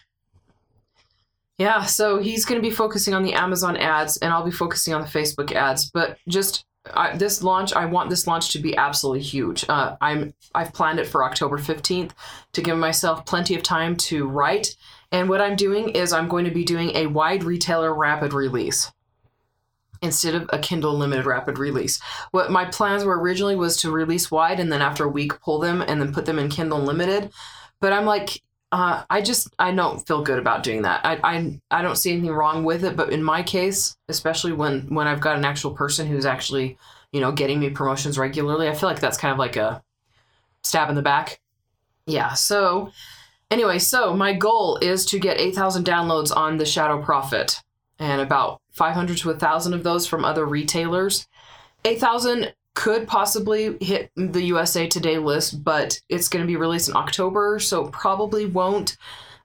Yeah, 1.58 1.84
so 1.86 2.20
he's 2.20 2.46
going 2.46 2.62
to 2.62 2.68
be 2.68 2.74
focusing 2.74 3.14
on 3.16 3.24
the 3.24 3.34
Amazon 3.34 3.78
ads, 3.78 4.18
and 4.18 4.32
I'll 4.32 4.46
be 4.46 4.52
focusing 4.52 4.94
on 4.94 5.02
the 5.02 5.08
Facebook 5.08 5.52
ads. 5.52 5.90
But 5.92 6.18
just 6.28 6.66
I, 6.94 7.16
this 7.18 7.44
launch, 7.44 7.74
I 7.74 7.86
want 7.86 8.10
this 8.10 8.28
launch 8.28 8.52
to 8.54 8.60
be 8.60 8.76
absolutely 8.78 9.24
huge. 9.24 9.66
Uh, 9.68 9.96
I'm 10.02 10.34
I've 10.54 10.74
planned 10.74 11.00
it 11.00 11.08
for 11.08 11.24
October 11.24 11.58
fifteenth 11.58 12.14
to 12.54 12.62
give 12.62 12.78
myself 12.78 13.26
plenty 13.26 13.56
of 13.56 13.64
time 13.64 13.96
to 13.98 14.28
write. 14.28 14.76
And 15.12 15.30
what 15.30 15.42
I'm 15.42 15.56
doing 15.56 15.90
is 15.90 16.12
I'm 16.12 16.28
going 16.28 16.46
to 16.46 16.52
be 16.52 16.66
doing 16.66 16.96
a 16.96 17.08
wide 17.08 17.44
retailer 17.44 17.94
rapid 17.94 18.34
release 18.34 18.92
instead 20.02 20.36
of 20.36 20.50
a 20.54 20.60
Kindle 20.60 20.94
Unlimited 20.94 21.26
rapid 21.26 21.58
release. 21.58 22.00
What 22.32 22.52
my 22.52 22.66
plans 22.66 23.04
were 23.04 23.20
originally 23.20 23.56
was 23.56 23.78
to 23.78 23.92
release 23.92 24.30
wide 24.30 24.60
and 24.60 24.72
then 24.72 24.82
after 24.82 25.06
a 25.06 25.10
week 25.10 25.40
pull 25.42 25.60
them 25.60 25.82
and 25.82 26.02
then 26.02 26.14
put 26.14 26.26
them 26.26 26.38
in 26.38 26.50
Kindle 26.50 26.80
Unlimited. 26.80 27.32
But 27.80 27.94
I'm 27.94 28.06
like, 28.06 28.42
uh, 28.72 29.04
I 29.10 29.22
just 29.22 29.54
I 29.60 29.72
don't 29.72 30.06
feel 30.06 30.24
good 30.24 30.40
about 30.40 30.64
doing 30.64 30.82
that. 30.84 31.06
I, 31.06 31.20
I 31.24 31.60
I 31.72 31.82
don't 31.82 31.96
see 31.98 32.12
anything 32.12 32.32
wrong 32.32 32.64
with 32.64 32.84
it, 32.84 32.96
but 32.96 33.12
in 33.12 33.24
my 33.24 33.44
case, 33.44 33.96
especially 34.10 34.52
when 34.54 34.82
when 34.94 35.08
I've 35.08 35.22
got 35.22 35.38
an 35.38 35.46
actual 35.46 35.72
person 35.72 36.08
who's 36.08 36.26
actually 36.26 36.78
you 37.12 37.22
know 37.22 37.32
getting 37.32 37.60
me 37.60 37.70
promotions 37.70 38.18
regularly, 38.18 38.68
I 38.68 38.76
feel 38.76 38.90
like 38.90 39.00
that's 39.00 39.18
kind 39.18 39.32
of 39.32 39.40
like 39.40 39.56
a 39.56 39.82
stab 40.64 40.90
in 40.90 40.96
the 40.96 41.02
back. 41.02 41.40
Yeah. 42.06 42.34
So 42.34 42.92
anyway, 43.52 43.80
so 43.80 44.14
my 44.16 44.34
goal 44.34 44.78
is 44.82 45.06
to 45.08 45.20
get 45.20 45.40
eight 45.40 45.56
thousand 45.56 45.86
downloads 45.86 46.36
on 46.36 46.58
the 46.58 46.66
Shadow 46.66 47.02
Prophet. 47.02 47.62
and 48.00 48.22
about 48.22 48.62
500 48.74 49.18
to 49.18 49.30
1,000 49.30 49.74
of 49.74 49.84
those 49.84 50.06
from 50.06 50.24
other 50.24 50.46
retailers. 50.46 51.28
8,000 51.84 52.54
could 52.78 53.08
possibly 53.08 53.76
hit 53.82 54.12
the 54.16 54.44
USA 54.44 54.86
Today 54.86 55.18
list, 55.18 55.64
but 55.64 56.00
it's 56.10 56.30
going 56.30 56.44
to 56.44 56.48
be 56.48 56.58
released 56.58 56.90
in 56.90 56.96
October, 56.96 57.58
so 57.58 57.88
probably 57.88 58.46
won't, 58.46 58.98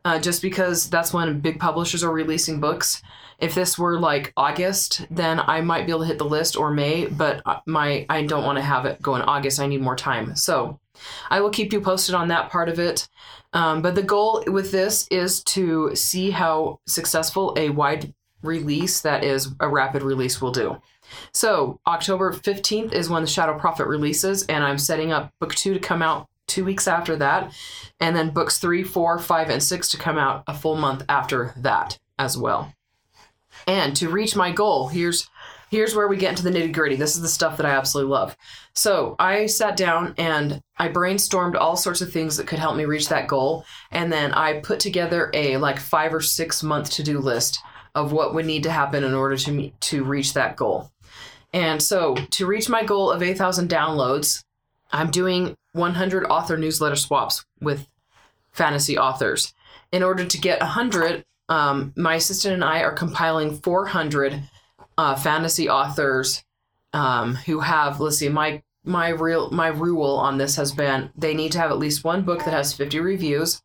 uh, 0.04 0.18
just 0.18 0.42
because 0.42 0.90
that's 0.90 1.14
when 1.14 1.40
big 1.40 1.58
publishers 1.58 2.04
are 2.04 2.12
releasing 2.12 2.60
books. 2.60 3.02
If 3.38 3.54
this 3.54 3.78
were 3.78 3.98
like 3.98 4.34
August, 4.36 5.06
then 5.10 5.40
I 5.40 5.62
might 5.62 5.86
be 5.86 5.92
able 5.92 6.02
to 6.02 6.08
hit 6.08 6.18
the 6.18 6.26
list 6.26 6.56
or 6.56 6.72
May, 6.72 7.06
but 7.06 7.40
uh, 7.46 7.60
my 7.64 8.04
I 8.10 8.26
don't 8.26 8.44
want 8.44 8.58
to 8.58 8.62
have 8.62 8.84
it 8.84 9.00
go 9.00 9.16
in 9.16 9.22
August. 9.22 9.60
I 9.60 9.66
need 9.66 9.80
more 9.80 9.96
time, 9.96 10.36
so 10.36 10.78
I 11.30 11.40
will 11.40 11.48
keep 11.48 11.72
you 11.72 11.80
posted 11.80 12.14
on 12.14 12.28
that 12.28 12.50
part 12.50 12.68
of 12.68 12.78
it. 12.78 13.08
Um, 13.54 13.80
but 13.80 13.94
the 13.94 14.02
goal 14.02 14.44
with 14.46 14.72
this 14.72 15.08
is 15.10 15.42
to 15.44 15.96
see 15.96 16.32
how 16.32 16.80
successful 16.86 17.54
a 17.56 17.70
wide 17.70 18.12
release 18.42 19.00
that 19.00 19.24
is 19.24 19.48
a 19.58 19.68
rapid 19.68 20.02
release 20.02 20.42
will 20.42 20.52
do. 20.52 20.76
So 21.33 21.81
October 21.87 22.33
15th 22.33 22.92
is 22.92 23.09
when 23.09 23.23
the 23.23 23.28
Shadow 23.28 23.59
Prophet 23.59 23.87
releases, 23.87 24.45
and 24.47 24.64
I'm 24.64 24.78
setting 24.78 25.12
up 25.12 25.33
book 25.40 25.54
two 25.54 25.75
to 25.75 25.81
come 25.81 26.02
out 26.02 26.28
two 26.47 26.64
weeks 26.64 26.87
after 26.87 27.16
that, 27.16 27.52
and 28.00 28.14
then 28.14 28.31
books 28.31 28.59
three, 28.59 28.83
four, 28.83 29.19
five, 29.19 29.49
and 29.49 29.62
six 29.62 29.90
to 29.90 29.97
come 29.97 30.19
out 30.19 30.45
a 30.47 30.54
full 30.54 30.76
month 30.76 31.04
after 31.09 31.54
that 31.57 31.99
as 32.19 32.37
well. 32.37 32.73
And 33.66 33.95
to 33.97 34.09
reach 34.09 34.37
my 34.37 34.52
goal, 34.52 34.88
here's 34.88 35.28
here's 35.71 35.95
where 35.95 36.09
we 36.09 36.19
get 36.19 36.31
into 36.31 36.42
the 36.42 36.50
nitty 36.50 36.73
gritty. 36.73 36.97
This 36.97 37.16
is 37.16 37.23
the 37.23 37.28
stuff 37.28 37.57
that 37.57 37.64
I 37.64 37.71
absolutely 37.71 38.12
love. 38.12 38.37
So 38.75 39.16
I 39.19 39.47
sat 39.47 39.75
down 39.75 40.14
and 40.19 40.61
I 40.78 40.90
brainstormed 40.90 41.57
all 41.57 41.76
sorts 41.76 42.02
of 42.02 42.12
things 42.12 42.37
that 42.37 42.47
could 42.47 42.59
help 42.59 42.76
me 42.76 42.85
reach 42.85 43.09
that 43.09 43.26
goal, 43.26 43.64
and 43.90 44.12
then 44.12 44.33
I 44.33 44.61
put 44.61 44.81
together 44.81 45.31
a 45.33 45.57
like 45.57 45.78
five 45.78 46.12
or 46.12 46.21
six 46.21 46.62
month 46.62 46.90
to 46.92 47.02
do 47.02 47.19
list 47.19 47.61
of 47.95 48.12
what 48.12 48.35
would 48.35 48.47
need 48.47 48.62
to 48.64 48.71
happen 48.71 49.04
in 49.04 49.14
order 49.14 49.37
to 49.37 49.52
meet, 49.52 49.81
to 49.81 50.04
reach 50.04 50.35
that 50.35 50.57
goal. 50.57 50.91
And 51.52 51.82
so 51.82 52.14
to 52.14 52.47
reach 52.47 52.68
my 52.68 52.82
goal 52.82 53.11
of 53.11 53.23
8,000 53.23 53.68
downloads, 53.68 54.42
I'm 54.90 55.11
doing 55.11 55.56
100 55.73 56.25
author 56.26 56.56
newsletter 56.56 56.97
swaps 56.97 57.44
with 57.61 57.88
fantasy 58.52 58.97
authors. 58.97 59.54
In 59.90 60.02
order 60.02 60.25
to 60.25 60.38
get 60.38 60.61
100, 60.61 61.25
um, 61.49 61.92
my 61.97 62.16
assistant 62.16 62.54
and 62.54 62.64
I 62.64 62.82
are 62.82 62.92
compiling 62.92 63.59
400 63.59 64.42
uh, 64.97 65.14
fantasy 65.16 65.68
authors 65.68 66.44
um, 66.92 67.35
who 67.35 67.61
have, 67.61 68.00
let's 68.00 68.18
see, 68.18 68.28
my 68.28 68.62
my 68.85 69.11
real 69.11 69.50
my 69.50 69.68
rule 69.68 70.16
on 70.16 70.38
this 70.38 70.56
has 70.56 70.73
been 70.73 71.11
they 71.16 71.35
need 71.35 71.52
to 71.52 71.59
have 71.59 71.71
at 71.71 71.78
least 71.78 72.02
one 72.02 72.23
book 72.23 72.44
that 72.44 72.52
has 72.52 72.73
50 72.73 72.99
reviews 72.99 73.62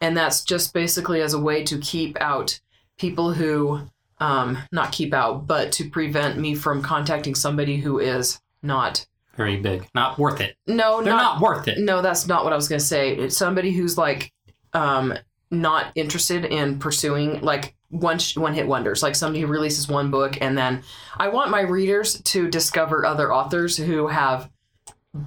and 0.00 0.16
that's 0.16 0.42
just 0.42 0.74
basically 0.74 1.20
as 1.20 1.34
a 1.34 1.38
way 1.38 1.62
to 1.62 1.78
keep 1.78 2.20
out 2.20 2.60
people 2.98 3.34
who 3.34 3.82
um, 4.20 4.58
not 4.70 4.92
keep 4.92 5.12
out, 5.14 5.46
but 5.46 5.72
to 5.72 5.88
prevent 5.88 6.38
me 6.38 6.54
from 6.54 6.82
contacting 6.82 7.34
somebody 7.34 7.78
who 7.78 7.98
is 7.98 8.40
not 8.62 9.06
very 9.36 9.56
big, 9.56 9.88
not 9.94 10.18
worth 10.18 10.40
it. 10.40 10.56
No, 10.66 11.02
They're 11.02 11.14
not, 11.14 11.40
not 11.40 11.40
worth 11.40 11.66
it. 11.66 11.78
No, 11.78 12.02
that's 12.02 12.26
not 12.26 12.44
what 12.44 12.52
I 12.52 12.56
was 12.56 12.68
gonna 12.68 12.80
say. 12.80 13.16
It's 13.16 13.36
somebody 13.36 13.72
who's 13.72 13.96
like 13.96 14.32
um, 14.74 15.14
not 15.50 15.92
interested 15.94 16.44
in 16.44 16.78
pursuing 16.78 17.40
like 17.40 17.74
one 17.88 18.18
sh- 18.18 18.36
one 18.36 18.54
hit 18.54 18.66
wonders, 18.66 19.02
like 19.02 19.14
somebody 19.14 19.40
who 19.40 19.46
releases 19.46 19.88
one 19.88 20.10
book 20.10 20.38
and 20.40 20.56
then 20.56 20.82
I 21.16 21.28
want 21.28 21.50
my 21.50 21.62
readers 21.62 22.20
to 22.20 22.48
discover 22.48 23.06
other 23.06 23.32
authors 23.32 23.76
who 23.76 24.08
have 24.08 24.50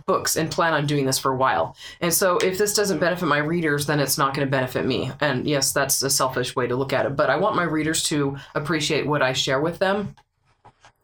books 0.05 0.37
and 0.37 0.49
plan 0.49 0.73
on 0.73 0.85
doing 0.85 1.05
this 1.05 1.19
for 1.19 1.31
a 1.31 1.37
while. 1.37 1.75
And 1.99 2.13
so 2.13 2.37
if 2.37 2.57
this 2.57 2.73
doesn't 2.73 2.99
benefit 2.99 3.25
my 3.25 3.39
readers, 3.39 3.85
then 3.85 3.99
it's 3.99 4.17
not 4.17 4.33
going 4.33 4.47
to 4.47 4.51
benefit 4.51 4.85
me. 4.85 5.11
And 5.19 5.45
yes, 5.45 5.73
that's 5.73 6.01
a 6.01 6.09
selfish 6.09 6.55
way 6.55 6.67
to 6.67 6.75
look 6.75 6.93
at 6.93 7.05
it, 7.05 7.15
but 7.15 7.29
I 7.29 7.35
want 7.35 7.55
my 7.55 7.63
readers 7.63 8.03
to 8.05 8.37
appreciate 8.55 9.05
what 9.05 9.21
I 9.21 9.33
share 9.33 9.59
with 9.59 9.79
them. 9.79 10.15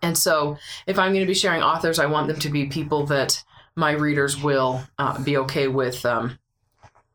And 0.02 0.18
so 0.18 0.58
if 0.88 0.98
I'm 0.98 1.12
going 1.12 1.26
to 1.26 1.28
be 1.28 1.34
sharing 1.34 1.62
authors, 1.62 2.00
I 2.00 2.06
want 2.06 2.28
them 2.28 2.40
to 2.40 2.50
be 2.50 2.68
people 2.68 3.06
that 3.08 3.44
my 3.76 3.92
readers 3.92 4.42
will 4.42 4.82
uh, 4.98 5.22
be 5.22 5.38
okay 5.38 5.68
with 5.68 6.06
um, 6.06 6.40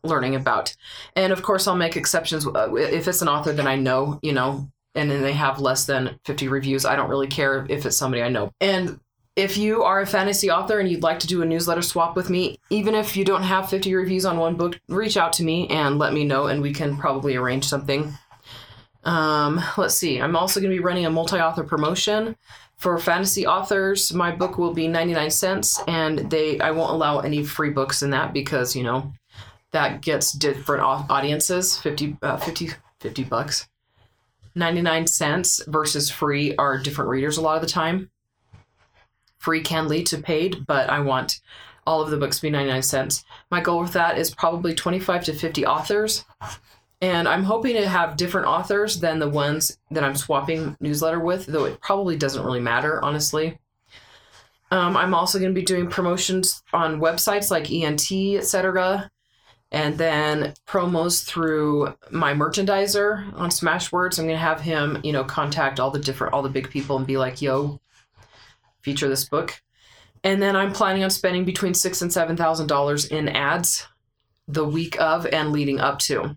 learning 0.02 0.34
about. 0.34 0.74
And 1.16 1.32
of 1.32 1.42
course, 1.42 1.66
I'll 1.66 1.76
make 1.76 1.96
exceptions. 1.96 2.46
Uh, 2.46 2.74
if 2.74 3.08
it's 3.08 3.22
an 3.22 3.28
author 3.28 3.52
that 3.52 3.66
I 3.66 3.76
know, 3.76 4.18
you 4.22 4.32
know, 4.32 4.68
and 4.94 5.10
then 5.10 5.22
they 5.22 5.32
have 5.32 5.60
less 5.60 5.86
than 5.86 6.18
50 6.24 6.48
reviews, 6.48 6.84
I 6.84 6.94
don't 6.94 7.10
really 7.10 7.26
care 7.26 7.66
if 7.68 7.84
it's 7.86 7.96
somebody 7.96 8.22
I 8.22 8.28
know. 8.28 8.52
And 8.60 9.00
if 9.36 9.56
you 9.56 9.82
are 9.82 10.00
a 10.00 10.06
fantasy 10.06 10.50
author 10.50 10.78
and 10.78 10.88
you'd 10.88 11.02
like 11.02 11.18
to 11.18 11.26
do 11.26 11.42
a 11.42 11.46
newsletter 11.46 11.82
swap 11.82 12.14
with 12.14 12.30
me, 12.30 12.58
even 12.70 12.94
if 12.94 13.16
you 13.16 13.24
don't 13.24 13.42
have 13.42 13.68
50 13.68 13.94
reviews 13.94 14.24
on 14.24 14.38
one 14.38 14.54
book, 14.54 14.80
reach 14.88 15.16
out 15.16 15.32
to 15.34 15.42
me 15.42 15.66
and 15.68 15.98
let 15.98 16.12
me 16.12 16.24
know, 16.24 16.46
and 16.46 16.62
we 16.62 16.72
can 16.72 16.96
probably 16.96 17.34
arrange 17.34 17.64
something. 17.64 18.12
Um, 19.02 19.60
let's 19.76 19.96
see. 19.96 20.20
I'm 20.20 20.36
also 20.36 20.60
going 20.60 20.70
to 20.70 20.76
be 20.76 20.84
running 20.84 21.04
a 21.04 21.10
multi 21.10 21.36
author 21.36 21.64
promotion 21.64 22.36
for 22.76 22.96
fantasy 22.98 23.46
authors. 23.46 24.12
My 24.12 24.30
book 24.30 24.56
will 24.56 24.72
be 24.72 24.86
99 24.86 25.30
cents, 25.30 25.80
and 25.88 26.30
they 26.30 26.60
I 26.60 26.70
won't 26.70 26.92
allow 26.92 27.18
any 27.18 27.44
free 27.44 27.70
books 27.70 28.02
in 28.02 28.10
that 28.10 28.32
because, 28.32 28.76
you 28.76 28.84
know, 28.84 29.12
that 29.72 30.00
gets 30.00 30.32
different 30.32 30.84
audiences 30.84 31.76
50, 31.78 32.18
uh, 32.22 32.36
50, 32.36 32.70
50 33.00 33.24
bucks. 33.24 33.68
99 34.54 35.08
cents 35.08 35.60
versus 35.66 36.08
free 36.08 36.54
are 36.56 36.78
different 36.78 37.10
readers 37.10 37.36
a 37.38 37.40
lot 37.40 37.56
of 37.56 37.60
the 37.60 37.66
time 37.66 38.08
free 39.44 39.60
can 39.60 39.88
lead 39.88 40.06
to 40.06 40.18
paid, 40.18 40.66
but 40.66 40.88
I 40.88 41.00
want 41.00 41.40
all 41.86 42.00
of 42.00 42.10
the 42.10 42.16
books 42.16 42.36
to 42.36 42.42
be 42.42 42.50
99 42.50 42.82
cents. 42.82 43.24
My 43.50 43.60
goal 43.60 43.80
with 43.80 43.92
that 43.92 44.16
is 44.16 44.34
probably 44.34 44.74
25 44.74 45.24
to 45.24 45.34
50 45.34 45.66
authors. 45.66 46.24
And 47.02 47.28
I'm 47.28 47.42
hoping 47.42 47.76
to 47.76 47.86
have 47.86 48.16
different 48.16 48.46
authors 48.46 49.00
than 49.00 49.18
the 49.18 49.28
ones 49.28 49.76
that 49.90 50.02
I'm 50.02 50.16
swapping 50.16 50.76
newsletter 50.80 51.20
with, 51.20 51.44
though 51.44 51.66
it 51.66 51.80
probably 51.82 52.16
doesn't 52.16 52.44
really 52.44 52.60
matter, 52.60 53.04
honestly. 53.04 53.58
Um, 54.70 54.96
I'm 54.96 55.14
also 55.14 55.38
going 55.38 55.54
to 55.54 55.60
be 55.60 55.64
doing 55.64 55.88
promotions 55.88 56.62
on 56.72 57.00
websites 57.00 57.50
like 57.50 57.70
ENT, 57.70 58.10
etc. 58.38 59.10
And 59.70 59.98
then 59.98 60.54
promos 60.66 61.24
through 61.24 61.94
my 62.10 62.32
merchandiser 62.32 63.30
on 63.34 63.50
Smashwords. 63.50 64.18
I'm 64.18 64.24
going 64.24 64.36
to 64.36 64.38
have 64.38 64.62
him, 64.62 65.00
you 65.04 65.12
know, 65.12 65.24
contact 65.24 65.80
all 65.80 65.90
the 65.90 65.98
different, 65.98 66.32
all 66.32 66.42
the 66.42 66.48
big 66.48 66.70
people 66.70 66.96
and 66.96 67.06
be 67.06 67.18
like, 67.18 67.42
yo, 67.42 67.80
feature 68.84 69.08
this 69.08 69.28
book. 69.28 69.60
And 70.22 70.40
then 70.40 70.56
I'm 70.56 70.72
planning 70.72 71.04
on 71.04 71.10
spending 71.10 71.44
between 71.44 71.74
six 71.74 72.00
and 72.02 72.12
seven 72.12 72.36
thousand 72.36 72.66
dollars 72.66 73.06
in 73.06 73.28
ads 73.28 73.86
the 74.46 74.64
week 74.64 75.00
of 75.00 75.26
and 75.26 75.52
leading 75.52 75.80
up 75.80 75.98
to. 76.00 76.36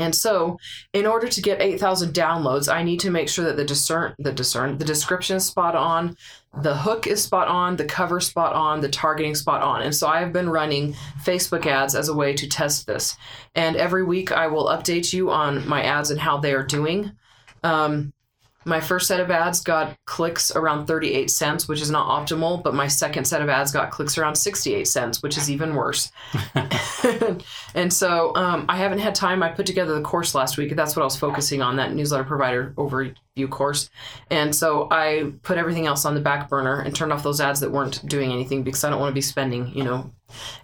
And 0.00 0.14
so, 0.14 0.58
in 0.94 1.04
order 1.06 1.28
to 1.28 1.42
get 1.42 1.60
8,000 1.60 2.14
downloads, 2.14 2.72
I 2.72 2.82
need 2.82 3.00
to 3.00 3.10
make 3.10 3.28
sure 3.28 3.44
that 3.44 3.58
the 3.58 3.66
discern, 3.66 4.14
the 4.18 4.32
discern, 4.32 4.78
the 4.78 4.84
description 4.84 5.36
is 5.36 5.44
spot 5.44 5.76
on, 5.76 6.16
the 6.62 6.74
hook 6.74 7.06
is 7.06 7.22
spot 7.22 7.48
on, 7.48 7.76
the 7.76 7.84
cover 7.84 8.18
spot 8.18 8.54
on, 8.54 8.80
the 8.80 8.88
targeting 8.88 9.34
spot 9.34 9.60
on. 9.60 9.82
And 9.82 9.94
so 9.94 10.08
I 10.08 10.20
have 10.20 10.32
been 10.32 10.48
running 10.48 10.94
Facebook 11.22 11.66
ads 11.66 11.94
as 11.94 12.08
a 12.08 12.14
way 12.14 12.32
to 12.32 12.48
test 12.48 12.86
this. 12.86 13.14
And 13.54 13.76
every 13.76 14.02
week 14.02 14.32
I 14.32 14.46
will 14.46 14.66
update 14.66 15.12
you 15.12 15.30
on 15.30 15.68
my 15.68 15.82
ads 15.82 16.10
and 16.10 16.18
how 16.18 16.38
they 16.38 16.54
are 16.54 16.64
doing. 16.64 17.12
Um, 17.62 18.14
my 18.66 18.80
first 18.80 19.08
set 19.08 19.20
of 19.20 19.30
ads 19.30 19.60
got 19.62 19.96
clicks 20.04 20.54
around 20.54 20.86
38 20.86 21.30
cents, 21.30 21.66
which 21.66 21.80
is 21.80 21.90
not 21.90 22.08
optimal, 22.08 22.62
but 22.62 22.74
my 22.74 22.88
second 22.88 23.24
set 23.24 23.40
of 23.40 23.48
ads 23.48 23.72
got 23.72 23.90
clicks 23.90 24.18
around 24.18 24.34
68 24.34 24.86
cents, 24.86 25.22
which 25.22 25.38
is 25.38 25.50
even 25.50 25.74
worse. 25.74 26.12
and 27.74 27.92
so 27.92 28.34
um, 28.36 28.66
I 28.68 28.76
haven't 28.76 28.98
had 28.98 29.14
time. 29.14 29.42
I 29.42 29.48
put 29.48 29.64
together 29.64 29.94
the 29.94 30.02
course 30.02 30.34
last 30.34 30.58
week. 30.58 30.76
That's 30.76 30.94
what 30.94 31.02
I 31.02 31.06
was 31.06 31.16
focusing 31.16 31.62
on, 31.62 31.76
that 31.76 31.94
newsletter 31.94 32.24
provider 32.24 32.74
overview 32.76 33.48
course. 33.48 33.88
And 34.30 34.54
so 34.54 34.88
I 34.90 35.32
put 35.42 35.56
everything 35.56 35.86
else 35.86 36.04
on 36.04 36.14
the 36.14 36.20
back 36.20 36.50
burner 36.50 36.80
and 36.80 36.94
turned 36.94 37.14
off 37.14 37.22
those 37.22 37.40
ads 37.40 37.60
that 37.60 37.70
weren't 37.70 38.06
doing 38.06 38.30
anything 38.30 38.62
because 38.62 38.84
I 38.84 38.90
don't 38.90 39.00
want 39.00 39.10
to 39.10 39.14
be 39.14 39.22
spending, 39.22 39.72
you 39.74 39.84
know. 39.84 40.12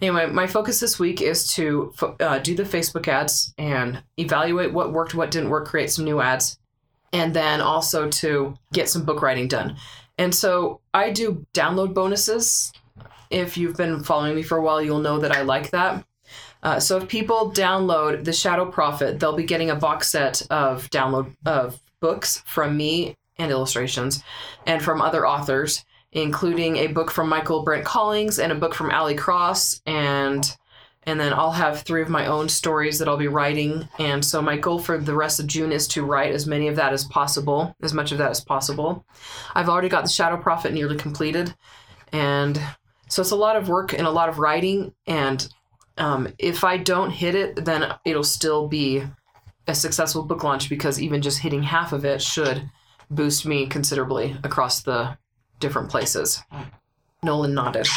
Anyway, 0.01 0.27
my 0.27 0.45
focus 0.45 0.79
this 0.79 0.99
week 0.99 1.21
is 1.21 1.51
to 1.53 1.93
uh, 2.19 2.37
do 2.39 2.55
the 2.55 2.63
Facebook 2.63 3.07
ads 3.07 3.55
and 3.57 4.03
evaluate 4.17 4.71
what 4.71 4.93
worked, 4.93 5.15
what 5.15 5.31
didn't 5.31 5.49
work, 5.49 5.67
create 5.67 5.91
some 5.91 6.05
new 6.05 6.21
ads 6.21 6.59
and 7.13 7.33
then 7.33 7.61
also 7.61 8.09
to 8.09 8.55
get 8.73 8.89
some 8.89 9.05
book 9.05 9.21
writing 9.21 9.47
done. 9.47 9.77
And 10.17 10.33
so 10.33 10.81
I 10.93 11.11
do 11.11 11.45
download 11.53 11.93
bonuses. 11.93 12.71
If 13.29 13.57
you've 13.57 13.77
been 13.77 14.03
following 14.03 14.35
me 14.35 14.43
for 14.43 14.57
a 14.57 14.61
while, 14.61 14.81
you'll 14.81 14.99
know 14.99 15.19
that 15.19 15.31
I 15.31 15.41
like 15.41 15.71
that. 15.71 16.05
Uh, 16.63 16.79
so 16.79 16.97
if 16.97 17.07
people 17.07 17.51
download 17.51 18.23
the 18.23 18.33
Shadow 18.33 18.69
Prophet, 18.69 19.19
they'll 19.19 19.35
be 19.35 19.43
getting 19.43 19.69
a 19.69 19.75
box 19.75 20.07
set 20.07 20.41
of 20.49 20.89
download 20.89 21.35
of 21.45 21.79
books 21.99 22.43
from 22.45 22.75
me 22.75 23.15
and 23.37 23.51
illustrations, 23.51 24.23
and 24.65 24.81
from 24.81 25.01
other 25.01 25.27
authors, 25.27 25.85
including 26.11 26.77
a 26.77 26.87
book 26.87 27.11
from 27.11 27.29
Michaelbrent 27.29 27.83
Collings 27.83 28.39
and 28.39 28.51
a 28.51 28.55
book 28.55 28.73
from 28.73 28.89
Ali 28.89 29.13
Cross 29.13 29.81
and 29.85 30.57
and 31.07 31.17
then 31.17 31.33
I'll 31.33 31.53
have 31.53 31.81
three 31.81 32.01
of 32.01 32.09
my 32.09 32.27
own 32.27 32.49
stories 32.49 32.99
that 32.99 33.07
I'll 33.07 33.15
be 33.15 33.29
writing. 33.29 33.87
And 33.97 34.23
so 34.23 34.41
my 34.41 34.57
goal 34.57 34.77
for 34.77 34.97
the 34.97 35.15
rest 35.15 35.39
of 35.39 35.47
June 35.47 35.71
is 35.71 35.87
to 35.89 36.03
write 36.03 36.33
as 36.33 36.45
many 36.45 36.67
of 36.67 36.75
that 36.75 36.91
as 36.91 37.05
possible, 37.05 37.73
as 37.81 37.93
much 37.93 38.11
of 38.11 38.17
that 38.17 38.29
as 38.29 38.41
possible. 38.41 39.05
I've 39.55 39.69
already 39.69 39.87
got 39.87 40.03
the 40.03 40.09
Shadow 40.09 40.35
Prophet 40.35 40.73
nearly 40.73 40.97
completed, 40.97 41.55
and 42.11 42.61
so 43.07 43.21
it's 43.21 43.31
a 43.31 43.37
lot 43.37 43.55
of 43.55 43.69
work 43.69 43.93
and 43.93 44.05
a 44.05 44.11
lot 44.11 44.27
of 44.27 44.37
writing. 44.37 44.93
And 45.07 45.47
um, 45.97 46.27
if 46.37 46.65
I 46.65 46.75
don't 46.75 47.11
hit 47.11 47.35
it, 47.35 47.63
then 47.63 47.93
it'll 48.05 48.23
still 48.23 48.67
be 48.67 49.03
a 49.65 49.73
successful 49.73 50.23
book 50.23 50.43
launch 50.43 50.67
because 50.67 51.01
even 51.01 51.21
just 51.21 51.39
hitting 51.39 51.63
half 51.63 51.93
of 51.93 52.03
it 52.03 52.21
should 52.21 52.69
boost 53.09 53.45
me 53.45 53.65
considerably 53.65 54.35
across 54.43 54.81
the 54.81 55.17
different 55.61 55.89
places. 55.89 56.43
Nolan 57.23 57.53
nodded. 57.53 57.87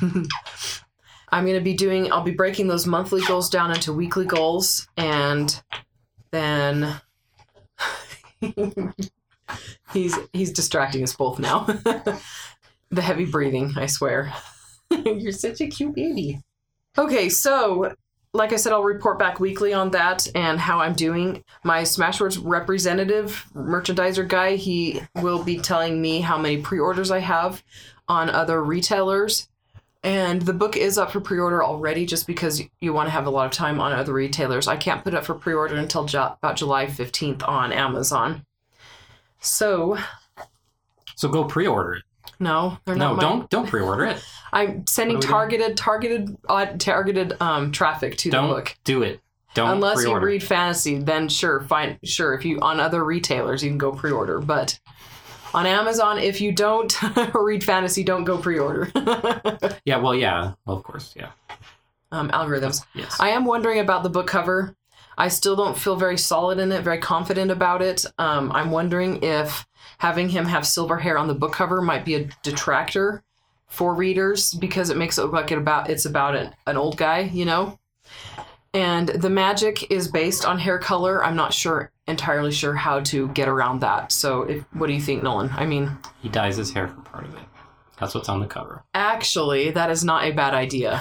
I'm 1.32 1.44
going 1.44 1.58
to 1.58 1.64
be 1.64 1.74
doing, 1.74 2.12
I'll 2.12 2.22
be 2.22 2.32
breaking 2.32 2.68
those 2.68 2.86
monthly 2.86 3.22
goals 3.22 3.48
down 3.50 3.70
into 3.70 3.92
weekly 3.92 4.26
goals 4.26 4.88
and 4.96 5.62
then 6.30 7.00
he's 9.92 10.16
he's 10.32 10.52
distracting 10.52 11.02
us 11.02 11.14
both 11.14 11.38
now. 11.38 11.64
the 12.90 13.02
heavy 13.02 13.24
breathing, 13.24 13.72
I 13.76 13.86
swear. 13.86 14.32
You're 15.04 15.32
such 15.32 15.60
a 15.60 15.66
cute 15.66 15.94
baby. 15.94 16.40
Okay, 16.98 17.28
so 17.28 17.94
like 18.32 18.52
I 18.52 18.56
said, 18.56 18.72
I'll 18.72 18.82
report 18.82 19.18
back 19.18 19.40
weekly 19.40 19.72
on 19.72 19.90
that 19.90 20.26
and 20.34 20.58
how 20.58 20.80
I'm 20.80 20.94
doing. 20.94 21.44
My 21.64 21.82
Smashwords 21.82 22.40
representative, 22.42 23.44
merchandiser 23.54 24.26
guy, 24.26 24.56
he 24.56 25.02
will 25.16 25.42
be 25.42 25.58
telling 25.58 26.00
me 26.00 26.20
how 26.20 26.38
many 26.38 26.58
pre 26.58 26.78
orders 26.78 27.10
I 27.10 27.18
have 27.20 27.62
on 28.08 28.30
other 28.30 28.62
retailers. 28.62 29.48
And 30.02 30.40
the 30.42 30.54
book 30.54 30.76
is 30.76 30.96
up 30.96 31.10
for 31.10 31.20
pre 31.20 31.38
order 31.38 31.62
already 31.62 32.06
just 32.06 32.26
because 32.26 32.62
you 32.80 32.92
want 32.94 33.06
to 33.08 33.10
have 33.10 33.26
a 33.26 33.30
lot 33.30 33.44
of 33.46 33.52
time 33.52 33.80
on 33.80 33.92
other 33.92 34.14
retailers. 34.14 34.66
I 34.66 34.76
can't 34.76 35.04
put 35.04 35.12
it 35.12 35.16
up 35.16 35.24
for 35.24 35.34
pre 35.34 35.52
order 35.52 35.76
until 35.76 36.04
ju- 36.06 36.18
about 36.18 36.56
July 36.56 36.86
15th 36.86 37.46
on 37.46 37.70
Amazon. 37.72 38.44
So, 39.40 39.98
So 41.16 41.28
go 41.28 41.44
pre-order 41.44 41.94
it. 41.94 42.02
no, 42.38 42.78
they're 42.84 42.96
No, 42.96 43.08
not. 43.08 43.16
my- 43.16 43.22
don't 43.22 43.50
don't 43.50 43.68
pre-order 43.68 44.04
it. 44.06 44.24
I'm 44.52 44.86
sending 44.86 45.16
What 45.16 45.24
are 45.24 45.28
we 45.28 45.32
targeted, 45.32 45.76
targeted, 45.76 46.36
uh, 46.48 46.66
targeted 46.78 47.36
um, 47.40 47.70
traffic 47.72 48.16
to 48.18 48.30
the 48.30 48.36
Don't 48.36 48.48
book. 48.48 48.76
do 48.84 49.02
it. 49.02 49.20
Don't 49.54 49.68
Unless 49.70 49.98
you 49.98 50.02
pre-order. 50.04 50.26
read 50.26 50.42
fantasy, 50.42 50.98
then 50.98 51.28
sure, 51.28 51.60
fine, 51.62 51.98
sure. 52.04 52.34
If 52.34 52.44
you 52.44 52.58
on 52.60 52.78
other 52.80 53.04
retailers, 53.04 53.62
you 53.64 53.70
can 53.70 53.78
go 53.78 53.92
pre-order. 53.92 54.38
But 54.40 54.78
on 55.54 55.66
Amazon, 55.66 56.18
if 56.18 56.40
you 56.40 56.52
don't 56.52 56.94
read 57.34 57.64
fantasy, 57.64 58.04
don't 58.04 58.24
go 58.24 58.38
pre-order. 58.38 58.90
Yeah, 59.84 59.96
well, 59.96 60.14
yeah, 60.14 60.52
well, 60.66 60.76
of 60.76 60.82
course, 60.84 61.14
yeah, 61.16 61.30
um, 62.12 62.30
algorithms. 62.30 62.84
yes. 62.94 63.16
I 63.18 63.30
am 63.30 63.44
wondering 63.44 63.80
about 63.80 64.02
the 64.02 64.10
book 64.10 64.26
cover. 64.26 64.76
I 65.18 65.28
still 65.28 65.56
don't 65.56 65.76
feel 65.76 65.96
very 65.96 66.16
solid 66.18 66.58
in 66.58 66.70
it, 66.70 66.82
very 66.82 66.98
confident 66.98 67.50
about 67.50 67.82
it. 67.82 68.04
Um, 68.18 68.52
I'm 68.52 68.70
wondering 68.70 69.22
if 69.22 69.66
having 69.98 70.28
him 70.28 70.44
have 70.46 70.66
silver 70.66 70.98
hair 70.98 71.18
on 71.18 71.28
the 71.28 71.34
book 71.34 71.52
cover 71.52 71.80
might 71.80 72.04
be 72.04 72.14
a 72.14 72.28
detractor 72.42 73.22
for 73.66 73.94
readers 73.94 74.54
because 74.54 74.90
it 74.90 74.96
makes 74.96 75.18
it 75.18 75.22
look 75.22 75.32
like 75.32 75.52
it 75.52 75.58
about 75.58 75.90
it's 75.90 76.04
about 76.04 76.36
an, 76.36 76.54
an 76.66 76.76
old 76.76 76.96
guy, 76.96 77.20
you 77.20 77.44
know. 77.44 77.78
And 78.72 79.08
the 79.08 79.30
magic 79.30 79.90
is 79.90 80.08
based 80.08 80.44
on 80.44 80.58
hair 80.58 80.78
color. 80.78 81.24
I'm 81.24 81.36
not 81.36 81.52
sure 81.52 81.90
entirely 82.10 82.52
sure 82.52 82.74
how 82.74 83.00
to 83.00 83.28
get 83.28 83.48
around 83.48 83.80
that. 83.80 84.12
So, 84.12 84.42
if, 84.42 84.64
what 84.74 84.88
do 84.88 84.92
you 84.92 85.00
think, 85.00 85.22
Nolan? 85.22 85.50
I 85.54 85.64
mean, 85.66 85.96
he 86.20 86.28
dyes 86.28 86.56
his 86.56 86.72
hair 86.72 86.88
for 86.88 87.00
part 87.00 87.24
of 87.24 87.34
it. 87.34 87.40
That's 87.98 88.14
what's 88.14 88.28
on 88.28 88.40
the 88.40 88.46
cover. 88.46 88.82
actually, 88.94 89.70
that 89.70 89.90
is 89.90 90.04
not 90.04 90.24
a 90.24 90.30
bad 90.32 90.54
idea. 90.54 91.00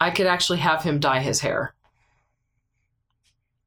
I 0.00 0.10
could 0.10 0.26
actually 0.26 0.58
have 0.60 0.82
him 0.82 0.98
dye 1.00 1.20
his 1.20 1.40
hair. 1.40 1.74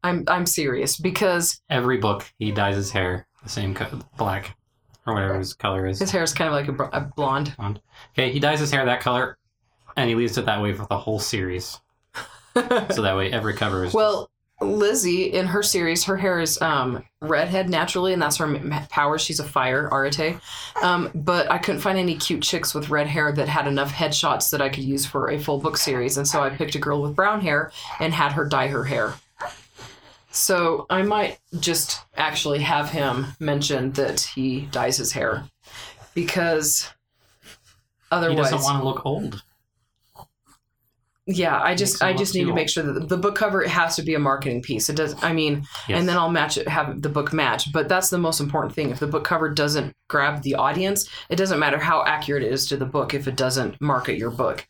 I'm 0.03 0.23
I'm 0.27 0.45
serious 0.45 0.97
because 0.97 1.61
Every 1.69 1.97
book, 1.97 2.25
he 2.37 2.51
dyes 2.51 2.75
his 2.75 2.91
hair 2.91 3.25
the 3.43 3.49
same 3.49 3.73
co- 3.73 3.99
black 4.17 4.57
or 5.05 5.13
whatever 5.13 5.37
his 5.37 5.53
color 5.53 5.85
is. 5.87 5.99
his 5.99 6.11
hair 6.11 6.23
is 6.23 6.33
kind 6.33 6.47
of 6.47 6.53
like 6.53 6.67
a, 6.67 6.71
br- 6.71 6.83
a 6.93 7.01
blonde. 7.01 7.53
Okay, 8.11 8.31
he 8.31 8.39
dyes 8.39 8.59
his 8.59 8.71
hair 8.71 8.85
that 8.85 9.01
color, 9.01 9.37
and 9.97 10.09
he 10.09 10.15
leaves 10.15 10.37
it 10.37 10.45
that 10.45 10.61
way 10.61 10.73
for 10.73 10.85
the 10.87 10.97
whole 10.97 11.19
series. 11.19 11.79
So 12.55 13.01
that 13.01 13.17
way, 13.17 13.31
every 13.31 13.55
cover 13.55 13.83
is. 13.83 13.95
well, 13.95 14.29
Lizzie 14.63 15.31
in 15.33 15.47
her 15.47 15.63
series, 15.63 16.03
her 16.05 16.17
hair 16.17 16.39
is 16.39 16.61
um, 16.61 17.03
redhead 17.21 17.69
naturally, 17.69 18.13
and 18.13 18.21
that's 18.21 18.37
her 18.37 18.85
power. 18.89 19.17
She's 19.17 19.39
a 19.39 19.43
fire 19.43 19.89
arate. 19.89 20.39
Um, 20.81 21.11
but 21.13 21.49
I 21.51 21.57
couldn't 21.57 21.81
find 21.81 21.97
any 21.97 22.15
cute 22.15 22.43
chicks 22.43 22.73
with 22.73 22.89
red 22.89 23.07
hair 23.07 23.31
that 23.31 23.47
had 23.47 23.67
enough 23.67 23.91
headshots 23.91 24.49
that 24.51 24.61
I 24.61 24.69
could 24.69 24.83
use 24.83 25.05
for 25.05 25.29
a 25.29 25.39
full 25.39 25.59
book 25.59 25.77
series, 25.77 26.17
and 26.17 26.27
so 26.27 26.41
I 26.41 26.49
picked 26.49 26.75
a 26.75 26.79
girl 26.79 27.01
with 27.01 27.15
brown 27.15 27.41
hair 27.41 27.71
and 27.99 28.13
had 28.13 28.31
her 28.33 28.45
dye 28.45 28.67
her 28.67 28.83
hair. 28.83 29.13
So 30.31 30.87
I 30.89 31.03
might 31.03 31.39
just 31.59 32.01
actually 32.17 32.59
have 32.59 32.89
him 32.89 33.27
mention 33.39 33.91
that 33.91 34.21
he 34.21 34.61
dyes 34.71 34.97
his 34.97 35.11
hair 35.11 35.45
because 36.15 36.89
he 36.89 36.89
otherwise 38.11 38.49
doesn't 38.49 38.63
want 38.63 38.81
to 38.81 38.87
look 38.87 39.05
old. 39.05 39.43
Yeah, 41.25 41.57
I 41.61 41.73
just 41.73 42.03
I 42.03 42.13
just 42.13 42.35
need 42.35 42.45
to 42.45 42.53
make 42.53 42.67
sure 42.67 42.83
that 42.83 43.07
the 43.07 43.17
book 43.17 43.35
cover 43.35 43.63
it 43.63 43.69
has 43.69 43.95
to 43.95 44.01
be 44.01 44.13
a 44.13 44.19
marketing 44.19 44.61
piece. 44.61 44.89
It 44.89 44.97
does. 44.97 45.15
I 45.23 45.31
mean, 45.31 45.65
Yes. 45.87 45.99
and 45.99 46.09
then 46.09 46.17
I'll 46.17 46.29
match 46.29 46.57
it, 46.57 46.67
have 46.67 47.01
the 47.01 47.07
book 47.07 47.31
match. 47.31 47.71
But 47.71 47.87
that's 47.87 48.09
the 48.09 48.17
most 48.17 48.41
important 48.41 48.75
thing. 48.75 48.89
If 48.89 48.99
the 48.99 49.07
book 49.07 49.23
cover 49.23 49.49
doesn't 49.49 49.93
grab 50.09 50.41
the 50.43 50.55
audience, 50.55 51.07
it 51.29 51.37
doesn't 51.37 51.59
matter 51.59 51.79
how 51.79 52.03
accurate 52.03 52.43
it 52.43 52.51
is 52.51 52.67
to 52.67 52.77
the 52.77 52.85
book 52.85 53.13
if 53.13 53.25
it 53.27 53.37
doesn't 53.37 53.79
market 53.79 54.17
your 54.17 54.31
book. 54.31 54.67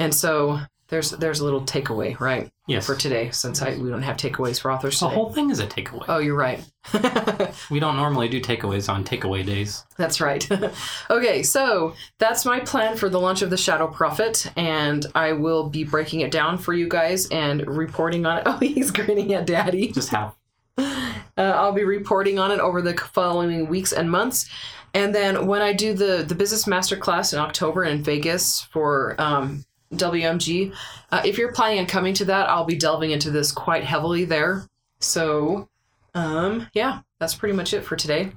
And 0.00 0.12
so 0.12 0.58
there's 0.88 1.10
there's 1.10 1.40
a 1.40 1.44
little 1.44 1.62
takeaway 1.62 2.18
right 2.20 2.50
yes. 2.66 2.86
for 2.86 2.94
today 2.94 3.30
since 3.30 3.62
I 3.62 3.76
we 3.76 3.90
don't 3.90 4.02
have 4.02 4.16
takeaways 4.16 4.60
for 4.60 4.70
authors 4.70 5.00
the 5.00 5.08
whole 5.08 5.32
thing 5.32 5.50
is 5.50 5.60
a 5.60 5.66
takeaway. 5.66 6.04
Oh, 6.08 6.18
you're 6.18 6.36
right. 6.36 6.64
We 7.70 7.80
don't 7.80 7.96
normally 7.96 8.28
do 8.28 8.40
takeaways 8.40 8.88
on 8.88 9.04
takeaway 9.04 9.44
days. 9.44 9.84
That's 9.96 10.20
right. 10.20 10.46
okay, 11.10 11.42
so 11.42 11.94
that's 12.18 12.44
my 12.44 12.60
plan 12.60 12.96
for 12.96 13.08
the 13.08 13.18
launch 13.18 13.42
of 13.42 13.50
the 13.50 13.56
Shadow 13.56 13.86
Prophet, 13.86 14.50
and 14.56 15.06
I 15.14 15.32
will 15.32 15.68
be 15.68 15.84
breaking 15.84 16.20
it 16.20 16.30
down 16.30 16.58
for 16.58 16.72
you 16.72 16.88
guys 16.88 17.26
and 17.28 17.66
reporting 17.66 18.26
on 18.26 18.38
it. 18.38 18.44
Oh, 18.54 18.58
he's 18.58 18.90
grinning 18.90 19.32
at 19.32 19.46
Daddy. 19.46 19.88
Just 19.88 20.10
how? 20.10 20.34
Uh, 20.78 20.92
I'll 21.36 21.72
be 21.72 21.84
reporting 21.84 22.38
on 22.38 22.52
it 22.52 22.60
over 22.60 22.82
the 22.82 22.94
following 22.94 23.68
weeks 23.68 23.92
and 23.92 24.10
months. 24.10 24.48
And 24.92 25.14
then 25.14 25.46
when 25.46 25.60
I 25.60 25.72
do 25.72 25.94
the 25.94 26.24
the 26.26 26.34
business 26.34 26.66
masterclass 26.66 27.32
in 27.32 27.38
October 27.40 27.84
in 27.84 28.02
Vegas 28.02 28.60
for 28.60 29.20
um, 29.20 29.64
WMG, 29.96 30.74
uh, 31.12 31.22
if 31.24 31.38
you're 31.38 31.52
planning 31.52 31.78
on 31.80 31.86
coming 31.86 32.14
to 32.14 32.24
that, 32.26 32.48
I'll 32.48 32.64
be 32.64 32.76
delving 32.76 33.10
into 33.10 33.30
this 33.30 33.52
quite 33.52 33.84
heavily 33.84 34.24
there. 34.24 34.66
So, 35.00 35.68
um, 36.14 36.68
yeah, 36.74 37.00
that's 37.18 37.34
pretty 37.34 37.54
much 37.54 37.74
it 37.74 37.84
for 37.84 37.96
today. 37.96 38.32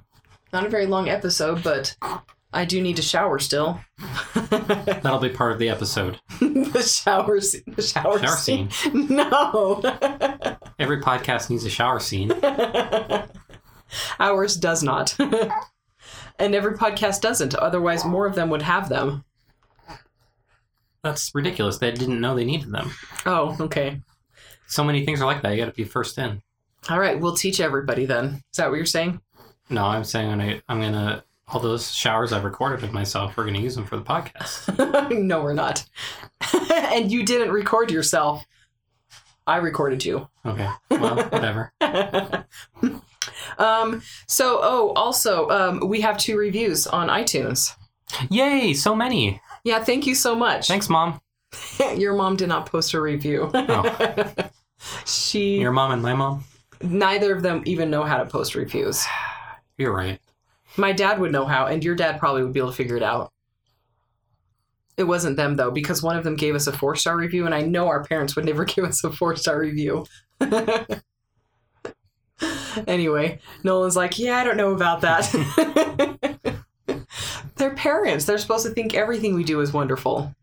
Not 0.54 0.66
a 0.66 0.70
very 0.70 0.86
long 0.86 1.10
episode, 1.10 1.62
but 1.64 1.96
I 2.54 2.66
do 2.66 2.82
need 2.82 2.96
to 2.96 3.02
shower 3.02 3.40
still. 3.40 3.80
That'll 4.36 5.20
be 5.20 5.30
part 5.30 5.52
of 5.52 5.60
the 5.60 5.70
episode. 5.70 6.20
the 6.40 6.82
shower, 6.82 7.42
scene, 7.42 7.64
the 7.68 7.82
shower, 7.82 8.20
Shower 8.20 8.36
scene. 8.38 8.70
scene. 8.72 9.08
No. 9.16 9.82
Every 10.80 11.02
podcast 11.02 11.50
needs 11.50 11.66
a 11.66 11.70
shower 11.70 12.00
scene. 12.00 12.32
Ours 14.20 14.56
does 14.56 14.84
not. 14.84 15.16
and 16.40 16.56
every 16.56 16.78
podcast 16.78 17.22
doesn't. 17.22 17.56
Otherwise, 17.56 18.06
more 18.06 18.26
of 18.26 18.36
them 18.36 18.50
would 18.50 18.62
have 18.62 18.90
them. 18.90 19.24
That's 21.08 21.34
ridiculous. 21.34 21.78
They 21.78 21.92
didn't 21.92 22.20
know 22.20 22.36
they 22.36 22.44
needed 22.44 22.70
them. 22.70 22.92
Oh, 23.26 23.56
okay. 23.62 24.02
So 24.68 24.84
many 24.84 25.06
things 25.06 25.22
are 25.22 25.26
like 25.26 25.42
that. 25.42 25.52
You 25.52 25.58
got 25.58 25.68
to 25.68 25.72
be 25.72 25.86
first 25.86 26.18
in. 26.18 26.42
All 26.90 27.00
right, 27.00 27.18
we'll 27.18 27.36
teach 27.36 27.62
everybody 27.62 28.06
then. 28.06 28.42
Is 28.52 28.58
that 28.58 28.70
what 28.70 28.76
you're 28.76 28.86
saying? 28.86 29.22
No, 29.70 29.86
I'm 29.86 30.04
saying 30.04 30.28
when 30.28 30.42
I, 30.42 30.62
I'm 30.68 30.82
gonna 30.82 31.24
all 31.48 31.62
those 31.62 31.94
showers 31.94 32.34
I've 32.34 32.44
recorded 32.44 32.82
with 32.82 32.92
myself. 32.92 33.38
We're 33.38 33.46
gonna 33.46 33.60
use 33.60 33.76
them 33.76 33.86
for 33.86 33.96
the 33.96 34.04
podcast. 34.04 35.18
no, 35.18 35.42
we're 35.42 35.54
not. 35.54 35.86
and 36.72 37.10
you 37.10 37.26
didn't 37.26 37.52
record 37.52 37.90
yourself. 37.90 38.46
I 39.46 39.58
recorded 39.58 40.04
you. 40.04 40.28
Okay. 40.46 40.70
Well, 40.92 41.16
whatever. 41.30 41.72
um, 43.58 44.02
so, 44.28 44.60
oh, 44.62 44.92
also, 44.98 45.50
um, 45.50 45.88
we 45.88 46.02
have 46.02 46.18
two 46.18 46.38
reviews 46.38 46.86
on 46.86 47.08
iTunes. 47.08 47.72
Yay! 48.30 48.74
So 48.74 48.94
many. 48.94 49.42
Yeah, 49.68 49.84
thank 49.84 50.08
you 50.08 50.16
so 50.16 50.34
much. 50.34 50.70
Thanks, 50.70 50.88
mom. 50.88 51.20
Your 51.98 52.16
mom 52.16 52.38
did 52.38 52.48
not 52.48 52.68
post 52.68 52.94
a 52.94 53.02
review. 53.02 53.52
Oh, 53.54 54.34
she, 55.06 55.60
your 55.60 55.74
mom 55.74 55.92
and 55.92 56.02
my 56.02 56.14
mom. 56.14 56.46
neither 56.82 57.36
of 57.36 57.42
them 57.42 57.64
even 57.66 57.90
know 57.90 58.06
how 58.06 58.16
to 58.16 58.26
post 58.26 58.56
reviews. 58.56 59.06
You're 59.78 59.94
right. 59.94 60.22
My 60.78 60.94
dad 60.94 61.20
would 61.20 61.34
know 61.34 61.44
how, 61.44 61.66
and 61.66 61.84
your 61.84 61.96
dad 61.96 62.18
probably 62.18 62.44
would 62.44 62.54
be 62.54 62.62
able 62.62 62.70
to 62.70 62.78
figure 62.78 62.96
it 62.96 63.04
out. 63.04 63.34
It 64.96 65.04
wasn't 65.04 65.36
them 65.36 65.58
though, 65.58 65.72
because 65.72 66.02
one 66.02 66.16
of 66.16 66.24
them 66.24 66.38
gave 66.38 66.56
us 66.56 66.68
a 66.68 66.72
four 66.72 66.96
star 66.96 67.18
review, 67.18 67.46
and 67.46 67.54
I 67.54 67.60
know 67.64 67.90
our 67.90 68.06
parents 68.06 68.38
would 68.38 68.46
never 68.46 68.64
give 68.74 68.86
us 68.86 69.04
a 69.04 69.12
four 69.12 69.36
star 69.36 69.60
review. 69.60 70.06
anyway, 72.88 73.40
Nolan's 73.66 73.98
like, 73.98 74.18
yeah, 74.18 74.38
I 74.38 74.46
don't 74.46 74.56
know 74.56 74.72
about 74.72 75.02
that. 75.02 76.27
They're 77.58 77.76
parents. 77.76 78.26
They're 78.26 78.38
supposed 78.38 78.66
to 78.66 78.72
think 78.74 78.94
everything 78.94 79.36
we 79.36 79.44
do 79.44 79.60
is 79.62 79.74
wonderful. 79.74 80.34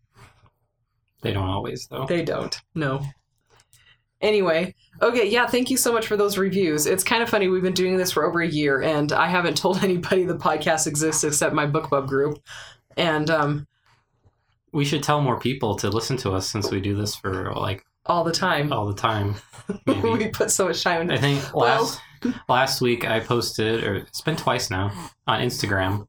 They 1.23 1.33
don't 1.33 1.49
always 1.49 1.87
though. 1.87 2.07
They 2.07 2.23
don't. 2.23 2.57
No. 2.75 3.03
Anyway, 4.21 4.75
okay, 5.03 5.29
yeah, 5.29 5.47
thank 5.47 5.71
you 5.71 5.77
so 5.77 5.93
much 5.93 6.07
for 6.07 6.17
those 6.17 6.39
reviews. 6.39 6.87
It's 6.87 7.05
kind 7.05 7.23
of 7.23 7.29
funny. 7.29 7.49
We've 7.49 7.63
been 7.63 7.75
doing 7.75 7.97
this 7.99 8.13
for 8.13 8.25
over 8.25 8.41
a 8.41 8.49
year, 8.49 8.81
and 8.81 9.13
I 9.13 9.27
haven't 9.29 9.57
told 9.57 9.79
anybody 9.85 10.25
the 10.25 10.37
podcast 10.37 10.87
exists 10.87 11.25
except 11.25 11.55
my 11.55 11.67
book 11.67 11.85
club 11.85 12.09
group. 12.09 12.39
And 12.97 13.29
um, 13.29 13.67
We 14.73 14.85
should 14.85 15.03
tell 15.03 15.21
more 15.21 15.39
people 15.39 15.77
to 15.77 15.91
listen 15.91 16.17
to 16.19 16.33
us 16.33 16.49
since 16.49 16.71
we 16.71 16.81
do 16.81 16.95
this 16.97 17.15
for 17.15 17.53
like 17.55 17.85
all 18.07 18.25
the 18.25 18.33
time. 18.33 18.73
all 18.73 18.87
the 18.87 18.95
time. 18.95 19.35
We 19.87 20.29
put 20.29 20.51
so 20.51 20.67
much 20.69 20.83
time 20.83 20.99
I 20.99 21.15
into 21.15 21.19
think 21.19 21.55
Well- 21.55 21.85
last 21.85 22.01
last 22.49 22.81
week 22.83 23.07
I 23.07 23.21
posted, 23.21 23.83
or 23.85 23.95
it's 23.97 24.21
been 24.21 24.37
twice 24.37 24.71
now, 24.71 24.91
on 25.27 25.41
Instagram 25.41 26.07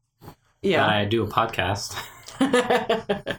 Yeah. 0.62 0.86
I 0.86 1.04
do 1.04 1.22
a 1.24 1.26
podcast. 1.26 1.96
uh, 2.40 3.36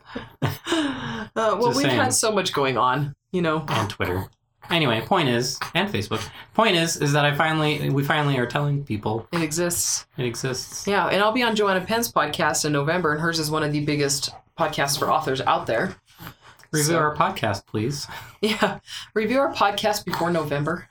well, 1.36 1.58
Just 1.58 1.78
we've 1.78 1.86
saying. 1.88 2.00
had 2.00 2.14
so 2.14 2.32
much 2.32 2.54
going 2.54 2.78
on, 2.78 3.16
you 3.32 3.42
know. 3.42 3.66
and 3.68 3.90
Twitter. 3.90 4.28
Anyway, 4.70 5.00
point 5.02 5.30
is, 5.30 5.58
and 5.76 5.90
Facebook. 5.92 6.28
Point 6.54 6.76
is, 6.76 6.98
is 6.98 7.14
that 7.14 7.24
I 7.24 7.34
finally, 7.36 7.90
we 7.90 8.04
finally 8.04 8.38
are 8.38 8.46
telling 8.46 8.84
people 8.84 9.26
It 9.32 9.42
exists. 9.42 10.06
it 10.18 10.26
exists. 10.26 10.86
Yeah, 10.88 11.08
and 11.08 11.22
I'll 11.22 11.32
be 11.32 11.44
on 11.44 11.56
Joanna 11.56 11.82
Penn's 11.82 12.12
podcast 12.12 12.66
in 12.66 12.74
November, 12.74 13.14
and 13.14 13.22
hers 13.22 13.40
is 13.40 13.50
one 13.50 13.64
of 13.64 13.72
the 13.72 13.86
biggest 13.86 14.30
podcasts 14.60 15.00
for 15.00 15.10
authors 15.10 15.40
out 15.42 15.68
there. 15.68 15.96
Review 16.72 16.94
So- 16.94 16.98
our 16.98 17.16
podcast, 17.16 17.66
please. 17.66 18.08
Yeah, 18.42 18.78
review 19.16 19.40
our 19.40 19.52
podcast 19.54 20.06
before 20.06 20.30
November. 20.30 20.88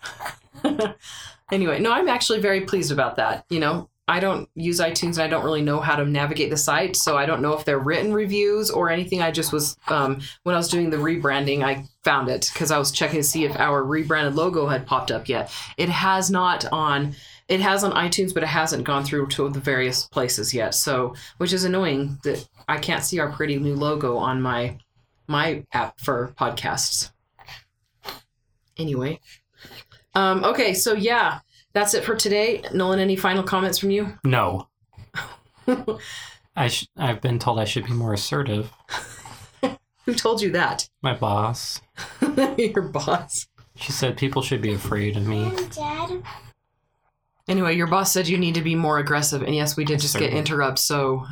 anyway, 1.53 1.79
no, 1.79 1.93
I'm 1.93 2.09
actually 2.09 2.41
very 2.41 2.62
pleased 2.62 2.91
about 2.91 3.17
that. 3.17 3.45
You 3.51 3.61
know, 3.61 3.89
I 4.09 4.21
don't 4.21 4.49
use 4.55 4.79
iTunes 4.79 5.14
and 5.14 5.23
I 5.23 5.27
don't 5.27 5.45
really 5.45 5.62
know 5.62 5.81
how 5.81 5.97
to 5.97 6.05
navigate 6.05 6.51
the 6.51 6.57
site, 6.57 6.95
so 6.95 7.16
I 7.16 7.27
don't 7.27 7.42
know 7.42 7.55
if 7.55 7.64
they're 7.64 7.79
written 7.79 8.12
reviews 8.12 8.71
or 8.71 8.88
anything. 8.88 9.21
I 9.21 9.33
just 9.33 9.53
was 9.53 9.77
um, 9.88 10.21
when 10.45 10.55
I 10.55 10.59
was 10.59 10.69
doing 10.69 10.90
the 10.90 10.97
rebranding, 10.97 11.64
I 11.64 11.85
found 12.05 12.29
it 12.29 12.49
because 12.53 12.71
I 12.71 12.79
was 12.79 12.92
checking 12.92 13.19
to 13.19 13.25
see 13.25 13.45
if 13.45 13.59
our 13.59 13.83
rebranded 13.83 14.37
logo 14.37 14.69
had 14.69 14.87
popped 14.87 15.11
up 15.11 15.29
yet. 15.29 15.53
It 15.77 15.88
has 15.88 16.31
not 16.31 16.64
on. 16.73 17.16
It 17.49 17.61
has 17.61 17.85
on 17.85 17.92
iTunes, 17.92 18.35
but 18.35 18.42
it 18.42 18.49
hasn't 18.49 18.85
gone 18.85 19.05
through 19.05 19.29
to 19.29 19.49
the 19.49 19.61
various 19.61 20.07
places 20.07 20.53
yet. 20.53 20.75
So, 20.75 21.14
which 21.38 21.53
is 21.53 21.64
annoying 21.64 22.19
that 22.25 22.49
I 22.69 22.79
can't 22.79 23.05
see 23.05 23.19
our 23.19 23.31
pretty 23.31 23.59
new 23.59 23.75
logo 23.75 24.16
on 24.16 24.40
my 24.40 24.79
my 25.27 25.64
app 25.73 26.01
for 26.01 26.33
podcasts. 26.38 27.11
Anyway, 28.77 29.21
um, 30.14 30.45
okay, 30.45 30.75
so 30.75 30.92
yeah, 30.92 31.40
that's 31.77 31.93
it 31.93 32.05
for 32.05 32.15
today. 32.17 32.62
Nolan, 32.73 32.99
any 33.01 33.17
final 33.17 33.43
comments 33.43 33.79
from 33.79 33.91
you? 33.91 34.19
No. 34.25 34.69
I 36.57 36.69
sh- 36.69 36.89
I've 36.97 37.21
been 37.21 37.39
told 37.39 37.61
I 37.61 37.65
should 37.67 37.85
be 37.85 37.93
more 37.93 38.15
assertive. 38.15 38.73
Who 40.07 40.15
told 40.15 40.41
you 40.41 40.53
that? 40.53 40.89
My 41.03 41.12
boss. 41.15 41.83
Your 42.57 42.81
boss. 42.81 43.47
She 43.75 43.93
said 43.93 44.17
people 44.17 44.41
should 44.41 44.62
be 44.62 44.73
afraid 44.73 45.19
of 45.19 45.27
me. 45.27 45.53
Dad. 45.71 46.23
Anyway, 47.47 47.77
your 47.77 47.87
boss 47.89 48.11
said 48.11 48.27
you 48.27 48.39
need 48.39 48.55
to 48.55 48.62
be 48.62 48.75
more 48.75 48.99
aggressive, 48.99 49.43
and 49.43 49.55
yes, 49.55 49.77
we 49.77 49.85
did 49.85 50.01
just 50.01 50.15
get 50.15 50.31
Assertive. 50.31 50.39
interrupt. 50.39 50.79
So 50.79 51.27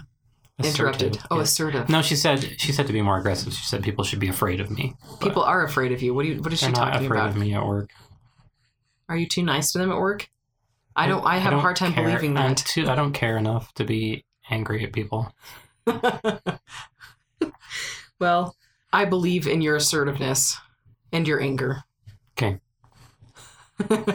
interrupted. 0.63 1.19
Oh, 1.31 1.39
yes. 1.39 1.51
assertive. 1.53 1.89
No, 1.89 2.03
she 2.03 2.17
said 2.17 2.61
she 2.61 2.71
said 2.71 2.87
to 2.87 2.93
be 2.93 3.01
more 3.01 3.17
aggressive. 3.19 3.55
She 3.55 3.65
said 3.65 3.83
people 3.83 4.05
should 4.05 4.21
be 4.21 4.29
afraid 4.29 4.61
of 4.61 4.71
me. 4.71 4.95
People 5.23 5.43
are 5.43 5.65
afraid 5.65 5.91
of 5.91 6.03
you. 6.03 6.13
What 6.13 6.25
do 6.25 6.29
you? 6.29 6.43
What 6.43 6.53
is 6.53 6.59
she 6.61 6.67
They're 6.67 6.75
not 6.75 7.03
afraid 7.03 7.21
of 7.25 7.37
me 7.37 7.55
at 7.55 7.67
work. 7.67 7.91
Are 9.09 9.17
you 9.17 9.27
too 9.27 9.43
nice 9.43 9.73
to 9.73 9.79
them 9.79 9.91
at 9.91 9.99
work? 9.99 10.29
I 10.97 11.07
don't. 11.07 11.25
I 11.25 11.39
have 11.39 11.49
a 11.53 11.57
don't 11.57 11.61
hard 11.61 11.77
time 11.77 11.93
care- 11.93 12.05
believing 12.05 12.37
I'm 12.37 12.51
that. 12.51 12.59
too, 12.59 12.89
I 12.89 12.95
don't 12.95 13.13
care 13.13 13.37
enough 13.37 13.73
to 13.75 13.85
be 13.85 14.25
angry 14.51 14.85
at 14.85 14.93
people. 14.93 15.33
well, 18.21 18.57
I 18.93 19.05
believe 19.05 19.47
in 19.47 19.61
your 19.61 19.77
assertiveness 19.77 20.57
and 21.13 21.27
your 21.27 21.41
anger. 21.41 21.83
Okay. 22.39 22.59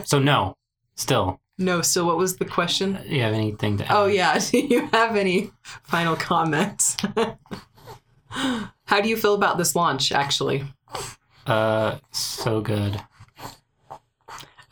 so 0.05 0.19
no, 0.19 0.55
still, 0.95 1.39
No. 1.57 1.81
So, 1.81 2.05
what 2.05 2.17
was 2.17 2.37
the 2.37 2.45
question? 2.45 2.97
Do 3.07 3.15
you 3.15 3.21
have 3.21 3.33
anything 3.33 3.77
to 3.79 3.85
add? 3.85 3.91
Oh 3.91 4.05
yeah. 4.05 4.37
Do 4.51 4.57
you 4.59 4.87
have 4.93 5.15
any 5.15 5.51
final 5.83 6.15
comments? 6.15 6.95
How 8.29 9.01
do 9.01 9.09
you 9.09 9.17
feel 9.17 9.33
about 9.35 9.57
this 9.57 9.75
launch? 9.75 10.11
Actually, 10.11 10.63
Uh, 11.47 11.97
so 12.11 12.61
good. 12.61 13.01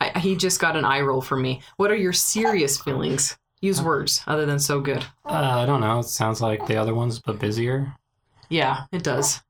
I, 0.00 0.18
he 0.18 0.36
just 0.36 0.60
got 0.60 0.76
an 0.76 0.84
eye 0.84 1.00
roll 1.00 1.20
from 1.20 1.42
me. 1.42 1.60
What 1.76 1.90
are 1.90 1.96
your 1.96 2.12
serious 2.12 2.78
feelings? 2.80 3.36
Use 3.60 3.82
words 3.82 4.22
other 4.26 4.46
than 4.46 4.60
so 4.60 4.80
good. 4.80 5.04
Uh, 5.24 5.32
I 5.62 5.66
don't 5.66 5.80
know. 5.80 5.98
It 5.98 6.04
sounds 6.04 6.40
like 6.40 6.66
the 6.66 6.76
other 6.76 6.94
ones, 6.94 7.18
but 7.18 7.40
busier. 7.40 7.92
Yeah, 8.48 8.82
it 8.92 9.02
does. 9.02 9.40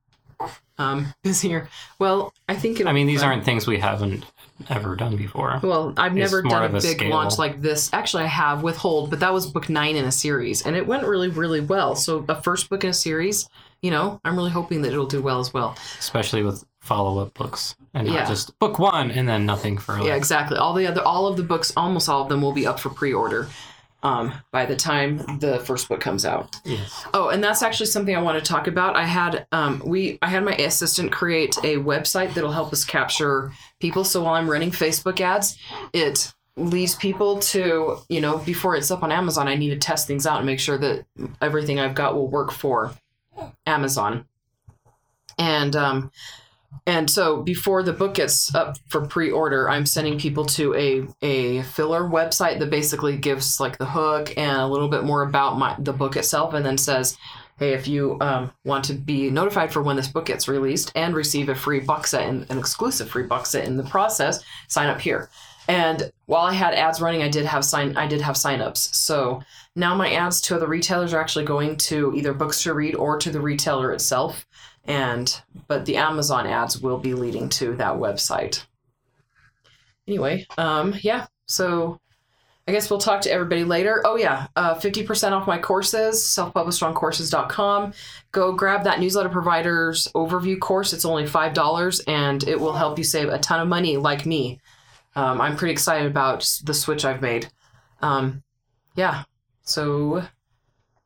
Um, 0.79 1.13
busier. 1.23 1.69
Well, 1.99 2.33
I 2.49 2.55
think. 2.55 2.85
I 2.87 2.93
mean, 2.93 3.07
these 3.07 3.23
aren't 3.23 3.45
things 3.45 3.67
we 3.67 3.79
haven't 3.79 4.25
ever 4.71 4.97
done 4.97 5.17
before. 5.17 5.61
Well, 5.63 5.93
I've 5.97 6.17
It's 6.17 6.33
never 6.33 6.43
done 6.43 6.63
a 6.75 6.79
a 6.79 6.81
big 6.81 6.99
scale. 6.99 7.11
launch 7.11 7.37
like 7.37 7.61
this. 7.61 7.91
Actually, 7.93 8.25
I 8.25 8.29
have 8.29 8.63
with 8.63 8.77
Hold, 8.79 9.11
but 9.11 9.21
that 9.21 9.33
was 9.33 9.47
book 9.47 9.69
nine 9.69 9.97
in 9.97 10.05
a 10.07 10.13
series, 10.13 10.63
and 10.65 10.75
it 10.75 10.87
went 10.87 11.05
really, 11.07 11.29
really 11.29 11.61
well. 11.61 11.95
So, 11.95 12.25
a 12.29 12.41
first 12.41 12.71
book 12.71 12.85
in 12.85 12.91
a 12.91 12.95
series, 12.95 13.47
you 13.83 13.91
know, 13.91 14.21
I'm 14.25 14.37
really 14.37 14.51
hoping 14.51 14.83
that 14.83 14.93
it'll 14.93 15.07
do 15.07 15.21
well 15.21 15.41
as 15.41 15.53
well. 15.53 15.77
Especially 15.99 16.43
with 16.43 16.65
follow-up 16.89 17.35
books 17.35 17.77
and 17.95 18.07
not 18.09 18.15
Yeah. 18.15 18.25
just 18.27 18.59
book 18.59 18.79
one 18.79 19.11
and 19.11 19.29
then 19.29 19.47
nothing 19.47 19.79
for 19.79 19.95
like. 19.95 20.05
Yeah, 20.07 20.15
exactly. 20.17 20.57
All 20.59 20.75
the 20.75 20.87
other, 20.87 21.03
all 21.03 21.27
of 21.29 21.37
the 21.37 21.43
books, 21.43 21.73
almost 21.77 22.09
all 22.09 22.23
of 22.23 22.29
them 22.29 22.41
will 22.43 22.53
be 22.53 22.67
up 22.67 22.81
for 22.81 22.91
pre-order 22.91 23.47
um, 24.03 24.33
by 24.53 24.65
the 24.65 24.77
time 24.77 25.39
the 25.41 25.59
first 25.61 25.89
book 25.89 26.01
comes 26.01 26.25
out. 26.25 26.57
Yes. 26.65 27.05
Oh, 27.13 27.29
and 27.29 27.43
that's 27.45 27.63
actually 27.63 27.87
something 27.87 28.17
I 28.17 28.23
want 28.23 28.43
to 28.43 28.49
talk 28.53 28.67
about. 28.67 28.97
I 28.97 29.05
had 29.05 29.47
um, 29.53 29.83
we 29.85 30.19
I 30.23 30.29
had 30.29 30.45
my 30.45 30.55
assistant 30.55 31.13
create 31.13 31.57
a 31.59 31.77
website 31.77 32.33
that'll 32.35 32.53
help 32.53 32.73
us 32.73 32.85
capture 32.85 33.53
people. 33.81 34.05
So 34.05 34.23
while 34.23 34.35
I'm 34.35 34.49
running 34.49 34.71
Facebook 34.71 35.21
ads, 35.21 35.59
it 35.93 36.33
leads 36.57 36.95
people 36.97 37.39
to 37.39 37.99
you 38.09 38.21
know 38.21 38.39
before 38.39 38.77
it's 38.77 38.91
up 38.91 39.03
on 39.03 39.13
Amazon, 39.13 39.47
I 39.49 39.57
need 39.57 39.71
to 39.71 39.79
test 39.79 40.07
things 40.07 40.27
out 40.27 40.39
and 40.39 40.47
make 40.47 40.61
sure 40.61 40.79
that 40.79 41.05
everything 41.41 41.79
I've 41.81 41.95
got 41.95 42.15
will 42.15 42.29
work 42.29 42.51
for 42.53 42.93
Amazon. 43.67 44.25
And 45.39 45.77
um, 45.77 46.11
and 46.87 47.11
so 47.11 47.43
before 47.43 47.83
the 47.83 47.93
book 47.93 48.15
gets 48.15 48.55
up 48.55 48.77
for 48.89 49.07
pre-order, 49.07 49.69
I'm 49.69 49.87
sending 49.87 50.19
people 50.19 50.45
to 50.47 50.75
a 50.75 51.07
a 51.23 51.63
filler 51.63 52.03
website 52.03 52.59
that 52.59 52.71
basically 52.71 53.17
gives 53.17 53.61
like 53.61 53.79
the 53.79 53.87
hook 53.87 54.37
and 54.37 54.57
a 54.59 54.67
little 54.67 54.89
bit 54.89 55.05
more 55.05 55.23
about 55.23 55.59
my 55.59 55.77
the 55.79 55.93
book 55.93 56.17
itself, 56.17 56.55
and 56.55 56.65
then 56.65 56.79
says, 56.79 57.17
"Hey, 57.59 57.73
if 57.73 57.89
you 57.89 58.19
um, 58.21 58.53
want 58.65 58.85
to 58.87 58.95
be 58.95 59.31
notified 59.31 59.73
for 59.73 59.83
when 59.83 59.97
this 59.97 60.09
book 60.09 60.27
gets 60.27 60.49
released 60.49 60.93
and 60.95 61.15
receive 61.15 61.49
a 61.49 61.55
free 61.55 61.81
box 61.81 62.11
set, 62.11 62.29
and 62.29 62.47
an 62.51 62.59
exclusive 62.59 63.11
free 63.11 63.25
box 63.25 63.51
set 63.51 63.67
in 63.67 63.77
the 63.77 63.85
process, 63.85 64.43
sign 64.69 64.89
up 64.89 65.01
here." 65.01 65.31
And 65.69 66.11
while 66.25 66.47
I 66.47 66.55
had 66.55 66.73
ads 66.73 67.01
running, 67.01 67.23
I 67.23 67.29
did 67.29 67.45
have 67.45 67.65
sign 67.65 67.97
I 67.97 68.07
did 68.07 68.23
have 68.23 68.37
signups. 68.37 68.95
So 68.95 69.43
now 69.77 69.95
my 69.95 70.11
ads 70.13 70.41
to 70.43 70.57
other 70.57 70.67
retailers 70.67 71.13
are 71.13 71.21
actually 71.21 71.45
going 71.45 71.77
to 71.77 72.13
either 72.17 72.33
books 72.33 72.63
to 72.63 72.75
read 72.75 72.95
or 72.95 73.19
to 73.19 73.31
the 73.31 73.41
retailer 73.41 73.93
itself 73.93 74.47
and 74.89 75.41
but 75.69 75.85
the 75.85 75.97
Amazon 75.97 76.47
ads 76.47 76.81
will 76.81 76.99
be 76.99 77.15
leading 77.15 77.49
to 77.51 77.77
that 77.77 77.95
website. 77.95 78.65
Anyway, 80.09 80.47
um, 80.57 80.95
yeah. 81.03 81.27
So 81.47 82.01
I 82.67 82.73
guess 82.73 82.91
we'll 82.91 82.99
talk 82.99 83.21
to 83.23 83.31
everybody 83.31 83.65
later. 83.65 84.03
Oh 84.05 84.17
yeah, 84.17 84.47
uh, 84.57 84.75
50% 84.75 85.33
off 85.33 85.47
my 85.47 85.59
courses, 85.59 86.17
selfpublishstrongcourses.com. 86.17 87.93
Go 88.33 88.53
grab 88.53 88.85
that 88.85 89.01
newsletter 89.01 89.29
provider's 89.29 90.09
overview 90.15 90.59
course. 90.59 90.93
It's 90.93 91.05
only 91.05 91.25
$5 91.25 92.01
and 92.07 92.43
it 92.45 92.59
will 92.59 92.75
help 92.75 92.99
you 92.99 93.05
save 93.05 93.29
a 93.29 93.39
ton 93.39 93.61
of 93.61 93.69
money 93.69 93.97
like 93.97 94.27
me. 94.27 94.61
Um, 95.17 95.41
I'm 95.41 95.57
pretty 95.57 95.73
excited 95.73 96.07
about 96.11 96.41
the 96.65 96.75
switch 96.75 97.05
I've 97.05 97.23
made. 97.23 97.51
Um, 98.03 98.43
yeah. 98.97 99.25
So 99.63 100.23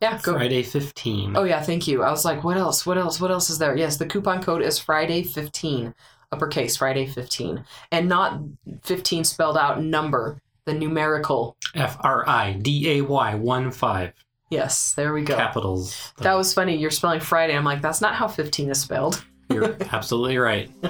yeah, 0.03 0.19
go 0.23 0.35
Friday 0.35 0.63
15. 0.63 1.37
Oh 1.37 1.45
yeah, 1.45 1.63
thank 1.63 1.87
you. 1.87 2.03
I 2.03 2.11
was 2.11 2.25
like, 2.25 2.43
what 2.45 2.57
else? 2.57 2.85
What 2.85 2.99
else? 2.99 3.21
What 3.21 3.31
else 3.31 3.49
is 3.49 3.59
there? 3.59 3.77
Yes, 3.77 3.97
the 3.97 4.07
coupon 4.07 4.43
code 4.43 4.63
is 4.63 4.79
Friday 4.79 5.23
fifteen, 5.23 5.95
uppercase 6.33 6.77
Friday 6.77 7.07
fifteen, 7.07 7.65
and 7.91 8.09
not 8.09 8.41
fifteen 8.83 9.25
spelled 9.25 9.57
out 9.57 9.83
number, 9.83 10.39
the 10.67 10.75
numerical. 10.75 11.57
F 11.75 11.97
R 12.01 12.29
I 12.29 12.53
D 12.53 12.99
A 12.99 13.01
Y 13.03 13.35
1 13.37 13.71
5. 13.71 14.13
Yes, 14.51 14.93
there 14.95 15.15
we 15.15 15.23
go. 15.23 15.37
Capitals. 15.37 16.13
That 16.19 16.35
was 16.35 16.53
funny. 16.53 16.77
You're 16.77 16.91
spelling 16.91 17.21
Friday. 17.21 17.57
I'm 17.57 17.65
like, 17.65 17.81
that's 17.81 18.01
not 18.03 18.15
how 18.15 18.29
fifteen 18.29 18.71
is 18.71 18.81
spelled. 18.81 19.25
You're 19.51 19.77
absolutely 19.93 20.39
right. 20.39 20.71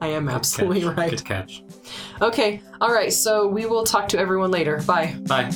I 0.00 0.08
am 0.08 0.26
Good 0.26 0.34
absolutely 0.34 0.82
catch. 0.82 0.96
right. 0.96 1.10
Good 1.10 1.24
catch. 1.24 1.62
Okay, 2.20 2.60
all 2.80 2.92
right. 2.92 3.12
So 3.12 3.46
we 3.48 3.66
will 3.66 3.84
talk 3.84 4.08
to 4.08 4.18
everyone 4.18 4.50
later. 4.50 4.80
Bye. 4.86 5.16
Bye. 5.26 5.50